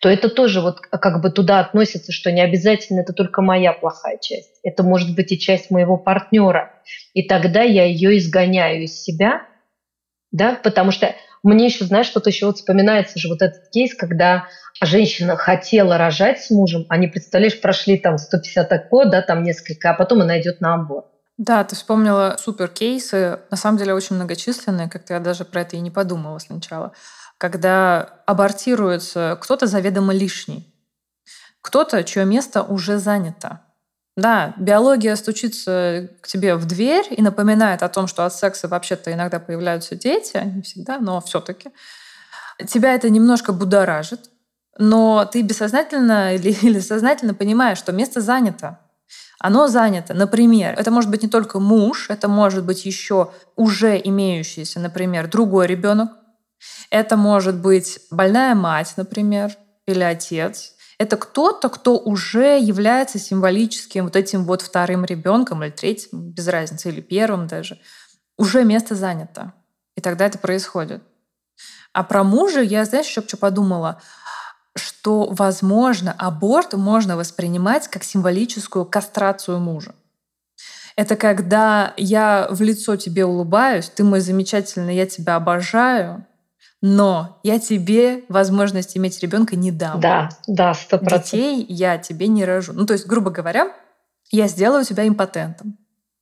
[0.00, 4.18] то это тоже вот как бы туда относится, что не обязательно это только моя плохая
[4.18, 4.60] часть.
[4.62, 6.72] Это может быть и часть моего партнера.
[7.14, 9.42] И тогда я ее изгоняю из себя,
[10.32, 14.48] да, потому что мне еще, знаешь, что-то еще вот вспоминается же вот этот кейс, когда
[14.82, 19.94] женщина хотела рожать с мужем, они, представляешь, прошли там 150 АКО, да, там несколько, а
[19.94, 21.06] потом она идет на аборт.
[21.38, 25.76] Да, ты вспомнила супер кейсы, на самом деле очень многочисленные, как-то я даже про это
[25.76, 26.92] и не подумала сначала
[27.38, 30.72] когда абортируется кто-то заведомо лишний,
[31.60, 33.62] кто-то, чье место уже занято.
[34.16, 39.12] Да, биология стучится к тебе в дверь и напоминает о том, что от секса вообще-то
[39.12, 41.70] иногда появляются дети, не всегда, но все-таки.
[42.66, 44.30] Тебя это немножко будоражит,
[44.78, 48.78] но ты бессознательно или, или сознательно понимаешь, что место занято.
[49.38, 50.14] Оно занято.
[50.14, 55.66] Например, это может быть не только муж, это может быть еще уже имеющийся, например, другой
[55.66, 56.10] ребенок,
[56.90, 60.74] это может быть больная мать, например, или отец.
[60.98, 66.88] Это кто-то, кто уже является символическим вот этим вот вторым ребенком или третьим, без разницы,
[66.88, 67.78] или первым даже.
[68.38, 69.52] Уже место занято.
[69.94, 71.02] И тогда это происходит.
[71.92, 74.00] А про мужа я, знаешь, еще что подумала?
[74.74, 79.94] Что, возможно, аборт можно воспринимать как символическую кастрацию мужа.
[80.96, 86.26] Это когда я в лицо тебе улыбаюсь, ты мой замечательный, я тебя обожаю,
[86.88, 89.98] но я тебе возможность иметь ребенка не дам.
[89.98, 91.24] Да, да, сто процентов.
[91.32, 92.72] Детей я тебе не рожу.
[92.74, 93.74] Ну, то есть, грубо говоря,
[94.30, 95.76] я сделаю тебя импотентом.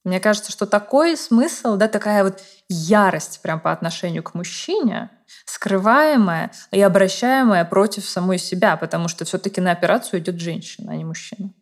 [0.05, 2.41] Мне кажется, что такой смысл, да, такая вот
[2.71, 5.11] ярость прям по отношению к мужчине,
[5.45, 11.05] скрываемая и обращаемая против самой себя, потому что все-таки на операцию идет женщина, а не
[11.05, 11.53] мужчина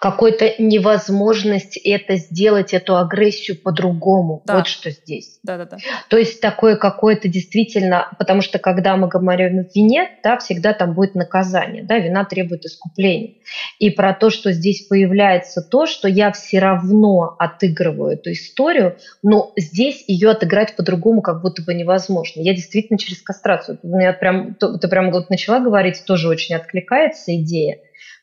[0.00, 4.42] какой-то невозможность это сделать, эту агрессию по-другому.
[4.46, 4.56] Да.
[4.56, 5.40] Вот что здесь.
[5.42, 5.78] Да, да, да.
[6.08, 10.94] То есть такое какое-то действительно, потому что когда мы говорим о вине, да, всегда там
[10.94, 13.34] будет наказание, да, вина требует искупления.
[13.78, 19.52] И про то, что здесь появляется то, что я все равно отыгрываю эту историю, но
[19.56, 22.40] здесь ее отыграть по-другому как будто бы невозможно.
[22.40, 23.80] Я действительно через кастрацию.
[23.82, 27.78] У меня прям, ты прям вот начала говорить, тоже очень откликается идея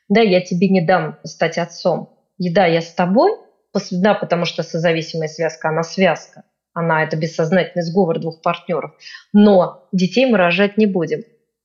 [0.10, 2.18] да, я тебе не дам стать отцом.
[2.38, 3.32] И да, я с тобой,
[3.92, 6.44] да, потому что созависимая связка, она связка,
[6.74, 8.94] она это бессознательный сговор двух партнеров.
[9.34, 11.24] Но детей мы рожать не будем.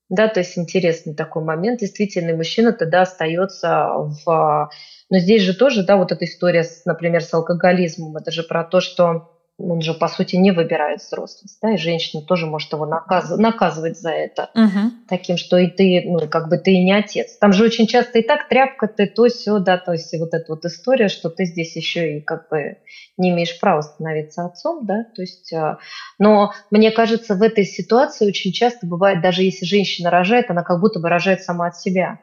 [0.09, 1.81] Да, то есть интересный такой момент.
[1.81, 3.91] Действительно, мужчина тогда остается
[4.25, 4.71] в...
[5.09, 8.81] Но здесь же тоже, да, вот эта история, например, с алкоголизмом, это же про то,
[8.81, 13.37] что он же, по сути, не выбирает взрослость, да, и женщина тоже может его наказ...
[13.37, 14.93] наказывать за это, угу.
[15.09, 17.37] таким, что и ты, ну, как бы ты не отец.
[17.39, 20.53] Там же очень часто и так тряпка, ты то все, да, то есть вот эта
[20.53, 22.79] вот история, что ты здесь еще и как бы
[23.17, 25.79] не имеешь права становиться отцом, да, то есть, а,
[26.19, 30.81] но мне кажется, в этой ситуации очень часто бывает, даже если женщина рожает, она как
[30.81, 32.19] будто бы рожает сама от себя,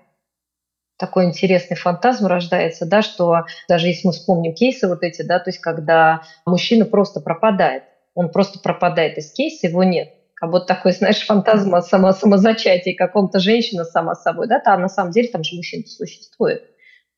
[0.98, 5.50] такой интересный фантазм рождается, да, что даже если мы вспомним кейсы вот эти, да, то
[5.50, 7.84] есть когда мужчина просто пропадает,
[8.14, 10.10] он просто пропадает из кейса, его нет.
[10.34, 14.90] Как будто такой, знаешь, фантазм о само, самозачатии каком-то женщина сама собой, да, а на
[14.90, 16.62] самом деле там же мужчина существует.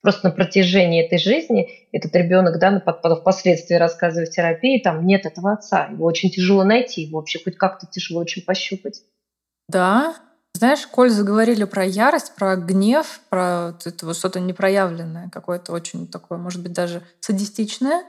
[0.01, 5.53] Просто на протяжении этой жизни этот ребенок, да, впоследствии рассказывая в терапии, там нет этого
[5.53, 9.01] отца, его очень тяжело найти, его вообще хоть как-то тяжело очень пощупать.
[9.67, 10.15] Да,
[10.59, 16.61] знаешь, коль заговорили про ярость, про гнев, про это что-то непроявленное, какое-то очень такое, может
[16.61, 18.03] быть, даже садистичное,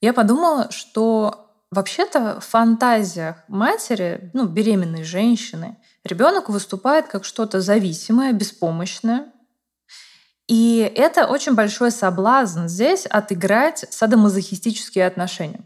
[0.00, 8.32] я подумала, что вообще-то в фантазиях матери, ну, беременной женщины, ребенок выступает как что-то зависимое,
[8.32, 9.32] беспомощное.
[10.48, 15.60] И это очень большой соблазн здесь отыграть садомазохистические отношения.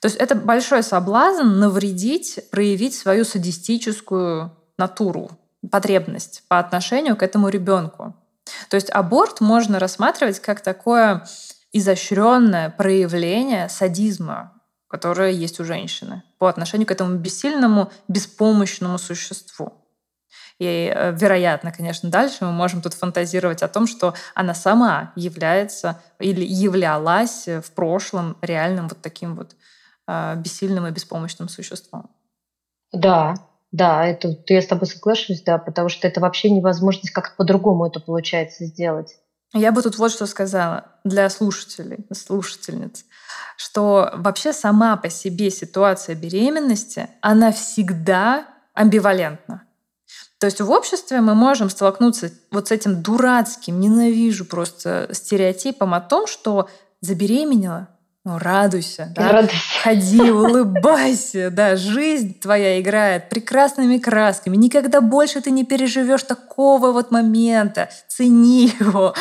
[0.00, 5.30] То есть это большой соблазн навредить, проявить свою садистическую натуру,
[5.68, 8.14] потребность по отношению к этому ребенку.
[8.68, 11.26] То есть аборт можно рассматривать как такое
[11.72, 14.54] изощренное проявление садизма,
[14.88, 19.74] которое есть у женщины по отношению к этому бессильному, беспомощному существу.
[20.58, 26.02] И, э, вероятно, конечно, дальше мы можем тут фантазировать о том, что она сама является
[26.18, 29.56] или являлась в прошлом реальным вот таким вот
[30.06, 32.10] э, бессильным и беспомощным существом.
[32.92, 33.34] Да,
[33.72, 38.00] да, это я с тобой соглашусь, да, потому что это вообще невозможность как-то по-другому это
[38.00, 39.16] получается сделать.
[39.52, 43.04] Я бы тут вот что сказала для слушателей, слушательниц,
[43.56, 49.64] что вообще сама по себе ситуация беременности, она всегда амбивалентна.
[50.38, 56.00] То есть в обществе мы можем столкнуться вот с этим дурацким, ненавижу просто стереотипом о
[56.00, 56.68] том, что
[57.00, 57.88] забеременела,
[58.22, 59.32] ну, радуйся, да?
[59.32, 59.56] Радуйся.
[59.82, 67.10] ходи, улыбайся, да, жизнь твоя играет прекрасными красками, никогда больше ты не переживешь такого вот
[67.10, 69.14] момента, цени его.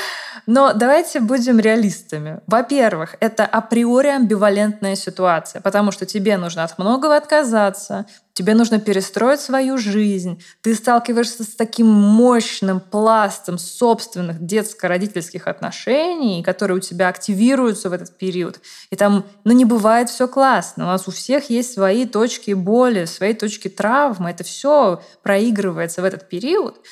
[0.52, 2.42] Но давайте будем реалистами.
[2.48, 9.42] Во-первых, это априори амбивалентная ситуация, потому что тебе нужно от многого отказаться, тебе нужно перестроить
[9.42, 17.92] свою жизнь, ты сталкиваешься с таким мощным пластом собственных детско-родительских отношений, которые у тебя активируются
[17.92, 18.60] в этот период.
[18.90, 20.86] И там, ну, не бывает все классно.
[20.86, 24.32] У нас у всех есть свои точки боли, свои точки травмы.
[24.32, 26.84] Это все проигрывается в этот период.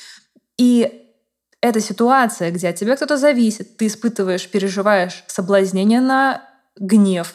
[0.58, 1.07] И
[1.60, 6.42] эта ситуация, где от тебя кто-то зависит, ты испытываешь, переживаешь соблазнение на
[6.78, 7.34] гнев,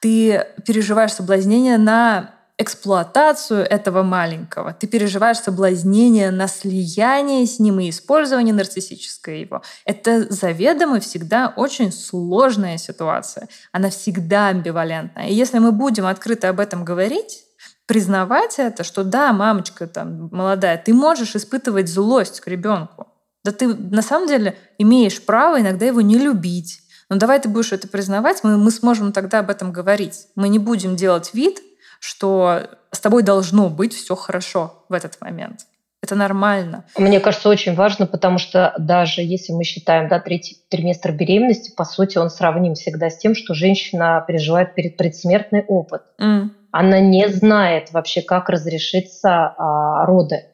[0.00, 7.90] ты переживаешь соблазнение на эксплуатацию этого маленького, ты переживаешь соблазнение на слияние с ним и
[7.90, 9.62] использование нарциссическое его.
[9.84, 13.48] Это заведомо всегда очень сложная ситуация.
[13.72, 15.28] Она всегда амбивалентная.
[15.28, 17.44] И если мы будем открыто об этом говорить,
[17.86, 23.11] признавать это, что да, мамочка там молодая, ты можешь испытывать злость к ребенку.
[23.44, 26.80] Да ты на самом деле имеешь право иногда его не любить.
[27.08, 30.28] Но давай ты будешь это признавать, мы, мы сможем тогда об этом говорить.
[30.34, 31.60] Мы не будем делать вид,
[32.00, 35.66] что с тобой должно быть все хорошо в этот момент.
[36.02, 36.84] Это нормально.
[36.96, 41.84] Мне кажется, очень важно, потому что даже если мы считаем да, третий триместр беременности, по
[41.84, 46.02] сути, он сравним всегда с тем, что женщина переживает перед предсмертный опыт.
[46.20, 46.48] Mm.
[46.72, 50.46] Она не знает вообще, как разрешиться а, роды.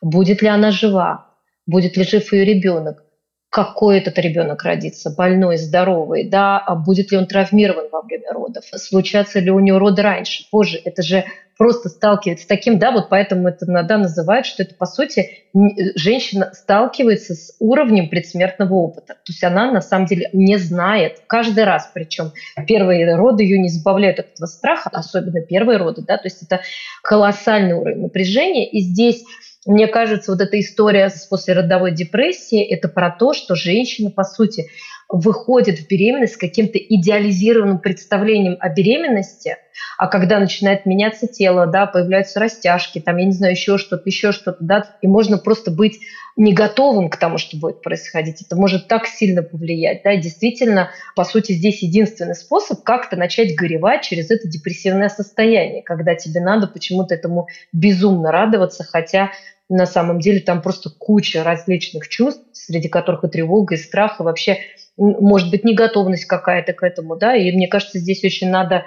[0.00, 1.33] Будет ли она жива?
[1.66, 3.04] Будет ли жив ее ребенок?
[3.54, 8.64] какой этот ребенок родится, больной, здоровый, да, а будет ли он травмирован во время родов,
[8.74, 10.80] случатся ли у него роды раньше, позже.
[10.84, 11.24] Это же
[11.56, 15.44] просто сталкивается с таким, да, вот поэтому это иногда называют, что это, по сути,
[15.94, 19.14] женщина сталкивается с уровнем предсмертного опыта.
[19.14, 22.32] То есть она, на самом деле, не знает, каждый раз, причем
[22.66, 26.60] первые роды ее не избавляют от этого страха, особенно первые роды, да, то есть это
[27.04, 29.22] колоссальный уровень напряжения, и здесь
[29.66, 34.68] мне кажется, вот эта история с послеродовой депрессией– это про то, что женщина, по сути,
[35.08, 39.56] выходит в беременность с каким-то идеализированным представлением о беременности,
[39.98, 44.32] а когда начинает меняться тело, да, появляются растяжки, там, я не знаю, еще что-то, еще
[44.32, 46.00] что-то, да, и можно просто быть
[46.36, 48.42] не готовым к тому, что будет происходить.
[48.42, 54.02] Это может так сильно повлиять, да, действительно, по сути, здесь единственный способ как-то начать горевать
[54.02, 59.30] через это депрессивное состояние, когда тебе надо почему-то этому безумно радоваться, хотя
[59.74, 64.22] на самом деле там просто куча различных чувств, среди которых и тревога, и страх, и
[64.22, 64.58] вообще,
[64.96, 68.84] может быть, неготовность какая-то к этому, да, и мне кажется, здесь очень надо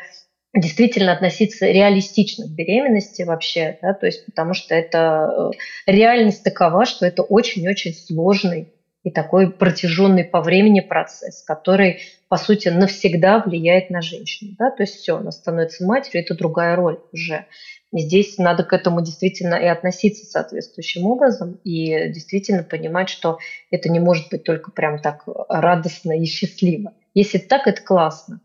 [0.55, 5.51] действительно относиться реалистично к беременности вообще, да, то есть потому что это
[5.88, 8.73] э, реальность такова, что это очень-очень сложный
[9.07, 14.55] и такой протяженный по времени процесс, который, по сути, навсегда влияет на женщину.
[14.59, 14.69] Да?
[14.69, 17.45] То есть все, она становится матерью, это другая роль уже.
[17.93, 23.39] Здесь надо к этому действительно и относиться соответствующим образом, и действительно понимать, что
[23.72, 26.93] это не может быть только прям так радостно и счастливо.
[27.14, 28.41] Если так, это классно.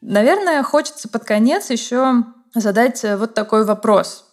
[0.00, 4.26] Наверное, хочется под конец еще задать вот такой вопрос.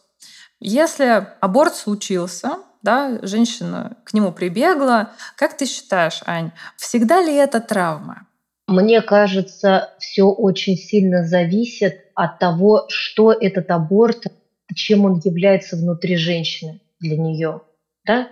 [0.60, 5.12] Если аборт случился, да, женщина к нему прибегла.
[5.36, 8.28] Как ты считаешь, Ань, всегда ли это травма?
[8.68, 14.26] Мне кажется, все очень сильно зависит от того, что этот аборт,
[14.76, 17.62] чем он является внутри женщины для нее.
[18.06, 18.30] Да?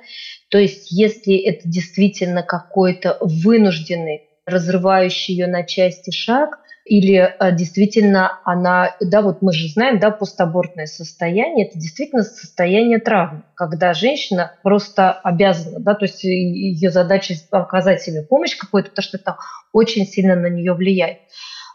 [0.50, 8.40] То есть, если это действительно какой-то вынужденный, разрывающий ее на части шаг, или а, действительно
[8.44, 14.54] она, да, вот мы же знаем, да, постабортное состояние, это действительно состояние травмы, когда женщина
[14.64, 19.38] просто обязана, да, то есть ее задача оказать себе помощь какую-то, потому что это
[19.74, 21.20] очень сильно на нее влияет.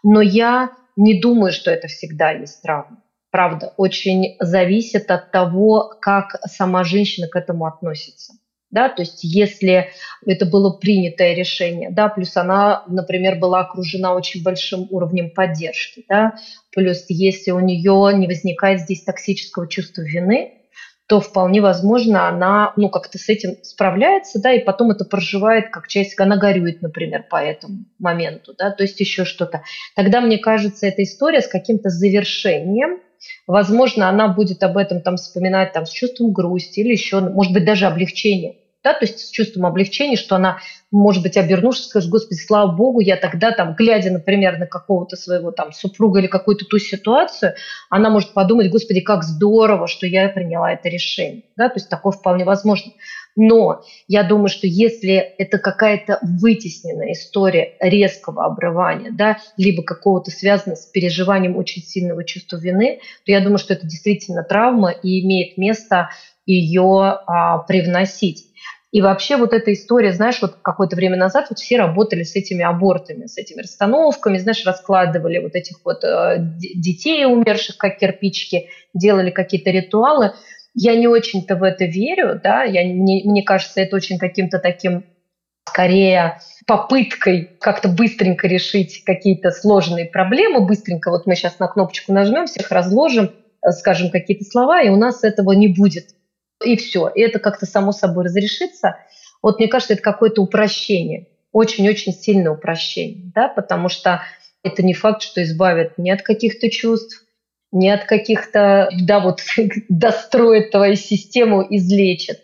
[0.02, 3.02] Но я не думаю, что это всегда есть травма.
[3.30, 8.34] Правда, очень зависит от того, как сама женщина к этому относится
[8.73, 9.90] да, то есть если
[10.27, 16.35] это было принятое решение, да, плюс она, например, была окружена очень большим уровнем поддержки, да,
[16.74, 20.55] плюс если у нее не возникает здесь токсического чувства вины,
[21.07, 25.86] то вполне возможно она, ну, как-то с этим справляется, да, и потом это проживает как
[25.86, 29.62] часть, она горюет, например, по этому моменту, да, то есть еще что-то.
[29.94, 33.01] Тогда, мне кажется, эта история с каким-то завершением,
[33.47, 37.66] возможно, она будет об этом там вспоминать там с чувством грусти или еще, может быть,
[37.66, 40.59] даже облегчения да, то есть с чувством облегчения, что она,
[40.90, 45.52] может быть, обернувшись, скажет, господи, слава богу, я тогда там, глядя, например, на какого-то своего
[45.52, 47.54] там супруга или какую-то ту ситуацию,
[47.90, 52.12] она может подумать, господи, как здорово, что я приняла это решение, да, то есть такое
[52.12, 52.92] вполне возможно.
[53.34, 60.76] Но я думаю, что если это какая-то вытесненная история резкого обрывания, да, либо какого-то связанного
[60.76, 65.56] с переживанием очень сильного чувства вины, то я думаю, что это действительно травма и имеет
[65.56, 66.10] место
[66.44, 68.51] ее а, привносить.
[68.93, 72.62] И вообще вот эта история, знаешь, вот какое-то время назад вот все работали с этими
[72.62, 79.31] абортами, с этими расстановками, знаешь, раскладывали вот этих вот э, детей умерших как кирпичики, делали
[79.31, 80.35] какие-то ритуалы.
[80.74, 85.05] Я не очень-то в это верю, да, я, мне, мне кажется, это очень каким-то таким
[85.66, 92.44] скорее попыткой как-то быстренько решить какие-то сложные проблемы, быстренько вот мы сейчас на кнопочку нажмем,
[92.44, 93.31] всех разложим,
[93.66, 96.09] э, скажем какие-то слова, и у нас этого не будет
[96.62, 97.09] и все.
[97.09, 98.97] И это как-то само собой разрешится.
[99.43, 104.22] Вот мне кажется, это какое-то упрощение, очень-очень сильное упрощение, да, потому что
[104.62, 107.24] это не факт, что избавит ни от каких-то чувств,
[107.72, 109.40] ни от каких-то, да, вот
[109.89, 112.40] достроит твою систему, излечит.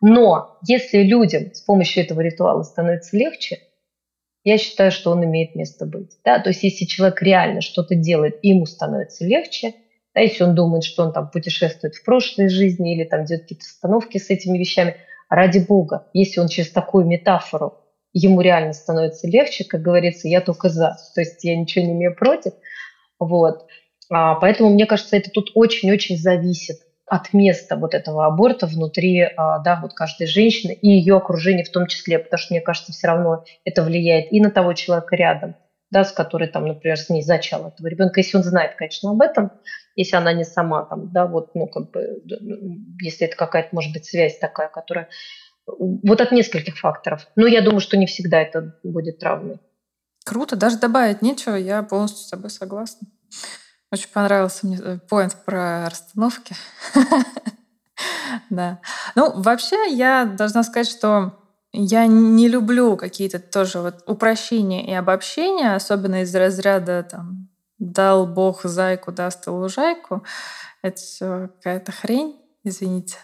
[0.00, 3.58] Но если людям с помощью этого ритуала становится легче,
[4.44, 6.16] я считаю, что он имеет место быть.
[6.24, 6.38] Да?
[6.38, 9.74] То есть если человек реально что-то делает, ему становится легче–
[10.18, 13.64] да, если он думает, что он там путешествует в прошлой жизни или там делает какие-то
[13.64, 14.96] остановки с этими вещами,
[15.28, 17.78] ради бога, если он через такую метафору
[18.12, 20.96] ему реально становится легче, как говорится, я только за.
[21.14, 22.52] То есть я ничего не имею против.
[23.20, 23.66] Вот.
[24.10, 29.60] А, поэтому, мне кажется, это тут очень-очень зависит от места вот этого аборта внутри а,
[29.60, 33.06] да, вот каждой женщины и ее окружения в том числе, потому что, мне кажется, все
[33.06, 35.54] равно это влияет и на того человека рядом,
[35.90, 39.20] да, с которой там, например, с ней зачал этого ребенка, если он знает, конечно, об
[39.20, 39.52] этом,
[39.96, 42.22] если она не сама там, да, вот, ну, как бы,
[43.00, 45.08] если это какая-то, может быть, связь такая, которая...
[45.66, 47.26] Вот от нескольких факторов.
[47.36, 49.60] Но я думаю, что не всегда это будет травмой.
[50.24, 53.06] Круто, даже добавить нечего, я полностью с тобой согласна.
[53.90, 56.54] Очень понравился мне э, поинт про расстановки.
[58.50, 58.80] Да.
[59.16, 65.74] Ну, вообще, я должна сказать, что я не люблю какие-то тоже вот упрощения и обобщения,
[65.74, 70.24] особенно из разряда там дал Бог зайку, даст и лужайку.
[70.82, 73.16] Это все какая-то хрень, извините.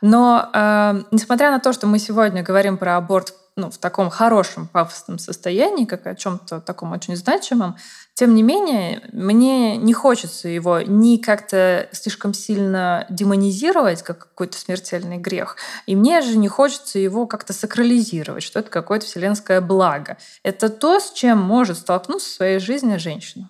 [0.00, 4.68] Но э, несмотря на то, что мы сегодня говорим про аборт ну, в таком хорошем
[4.68, 7.76] пафосном состоянии, как о чем-то таком очень значимом,
[8.20, 15.16] тем не менее, мне не хочется его ни как-то слишком сильно демонизировать, как какой-то смертельный
[15.16, 15.56] грех,
[15.86, 20.18] и мне же не хочется его как-то сакрализировать, что это какое-то вселенское благо.
[20.42, 23.48] Это то, с чем может столкнуться в своей жизни женщина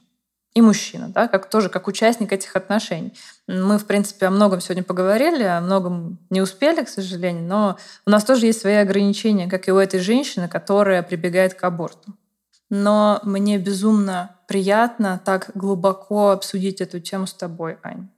[0.54, 3.12] и мужчина, да, как тоже как участник этих отношений.
[3.48, 7.76] Мы, в принципе, о многом сегодня поговорили, о многом не успели, к сожалению, но
[8.06, 12.14] у нас тоже есть свои ограничения, как и у этой женщины, которая прибегает к аборту.
[12.70, 18.08] Но мне безумно приятно так глубоко обсудить эту тему с тобой, Ань.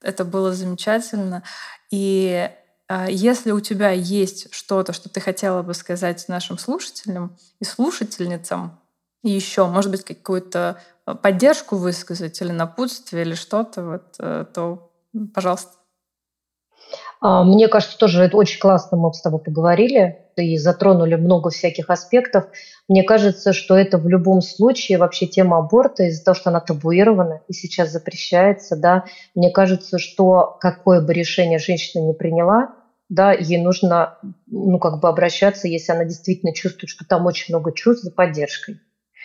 [0.00, 1.42] Это было замечательно.
[1.90, 2.48] И
[2.86, 8.78] а, если у тебя есть что-то, что ты хотела бы сказать нашим слушателям и слушательницам,
[9.24, 10.80] еще, может быть, какую-то
[11.20, 14.92] поддержку высказать или напутствие или что-то, вот, э, то,
[15.34, 15.72] пожалуйста.
[17.20, 21.90] А, мне кажется, тоже это очень классно мы с тобой поговорили и затронули много всяких
[21.90, 22.44] аспектов.
[22.88, 27.40] Мне кажется, что это в любом случае вообще тема аборта из-за того, что она табуирована
[27.48, 29.04] и сейчас запрещается, да.
[29.34, 32.74] Мне кажется, что какое бы решение женщина не приняла,
[33.08, 37.72] да, ей нужно, ну, как бы обращаться, если она действительно чувствует, что там очень много
[37.72, 38.80] чувств за поддержкой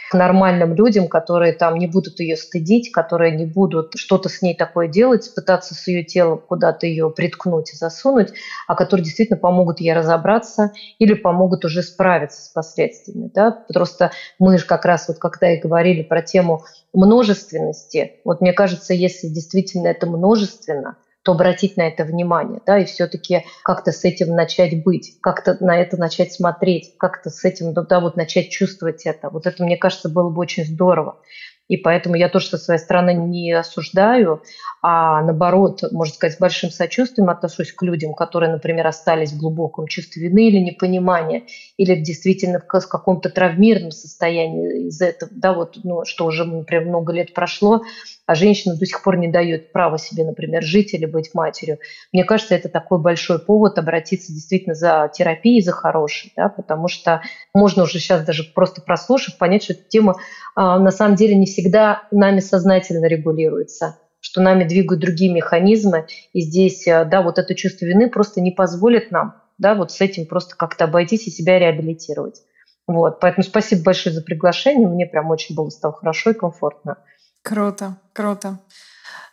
[0.09, 4.55] к нормальным людям, которые там не будут ее стыдить, которые не будут что-то с ней
[4.55, 8.29] такое делать, пытаться с ее телом куда-то ее приткнуть и засунуть,
[8.67, 13.31] а которые действительно помогут ей разобраться или помогут уже справиться с последствиями.
[13.33, 13.51] Да?
[13.73, 16.63] Просто мы же как раз вот когда и говорили про тему
[16.93, 22.85] множественности, вот мне кажется, если действительно это множественно, то обратить на это внимание, да, и
[22.85, 27.99] все-таки как-то с этим начать быть, как-то на это начать смотреть, как-то с этим, да,
[27.99, 29.31] вот начать чувствовать это.
[29.31, 31.19] Вот это, мне кажется, было бы очень здорово.
[31.67, 34.43] И поэтому я тоже со своей стороны не осуждаю,
[34.83, 39.87] а наоборот, можно сказать, с большим сочувствием отношусь к людям, которые, например, остались в глубоком
[39.87, 41.43] чувстве вины или непонимания,
[41.77, 47.13] или действительно в каком-то травмированном состоянии из этого, да, вот, ну, что уже, например, много
[47.13, 47.81] лет прошло,
[48.25, 51.79] а женщина до сих пор не дает права себе, например, жить или быть матерью.
[52.11, 57.21] Мне кажется, это такой большой повод обратиться действительно за терапией, за хорошей, да, потому что
[57.53, 60.15] можно уже сейчас даже просто прослушав, понять, что эта тема
[60.55, 66.41] а, на самом деле не всегда нами сознательно регулируется что нами двигают другие механизмы, и
[66.41, 70.25] здесь, э, да, вот это чувство вины просто не позволит нам, да, вот с этим
[70.25, 72.41] просто как-то обойтись и себя реабилитировать.
[72.87, 76.97] Вот, поэтому спасибо большое за приглашение, мне прям очень было стало хорошо и комфортно.
[77.45, 78.57] Круто, круто.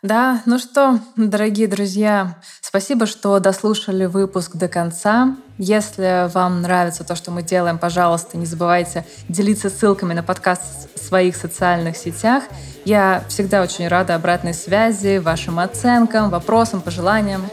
[0.03, 5.35] Да, ну что, дорогие друзья, спасибо, что дослушали выпуск до конца.
[5.57, 10.99] Если вам нравится то, что мы делаем, пожалуйста, не забывайте делиться ссылками на подкаст в
[10.99, 12.43] своих социальных сетях.
[12.85, 17.43] Я всегда очень рада обратной связи, вашим оценкам, вопросам, пожеланиям.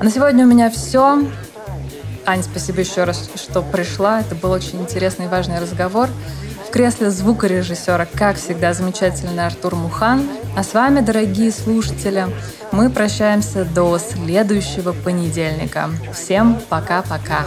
[0.00, 1.22] А на сегодня у меня все.
[2.24, 4.20] Аня, спасибо еще раз, что пришла.
[4.20, 6.08] Это был очень интересный и важный разговор.
[6.72, 10.26] Кресле звукорежиссера, как всегда, замечательный Артур Мухан.
[10.56, 12.24] А с вами, дорогие слушатели,
[12.72, 15.90] мы прощаемся до следующего понедельника.
[16.14, 17.44] Всем пока-пока.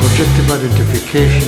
[0.00, 1.44] Objective identification.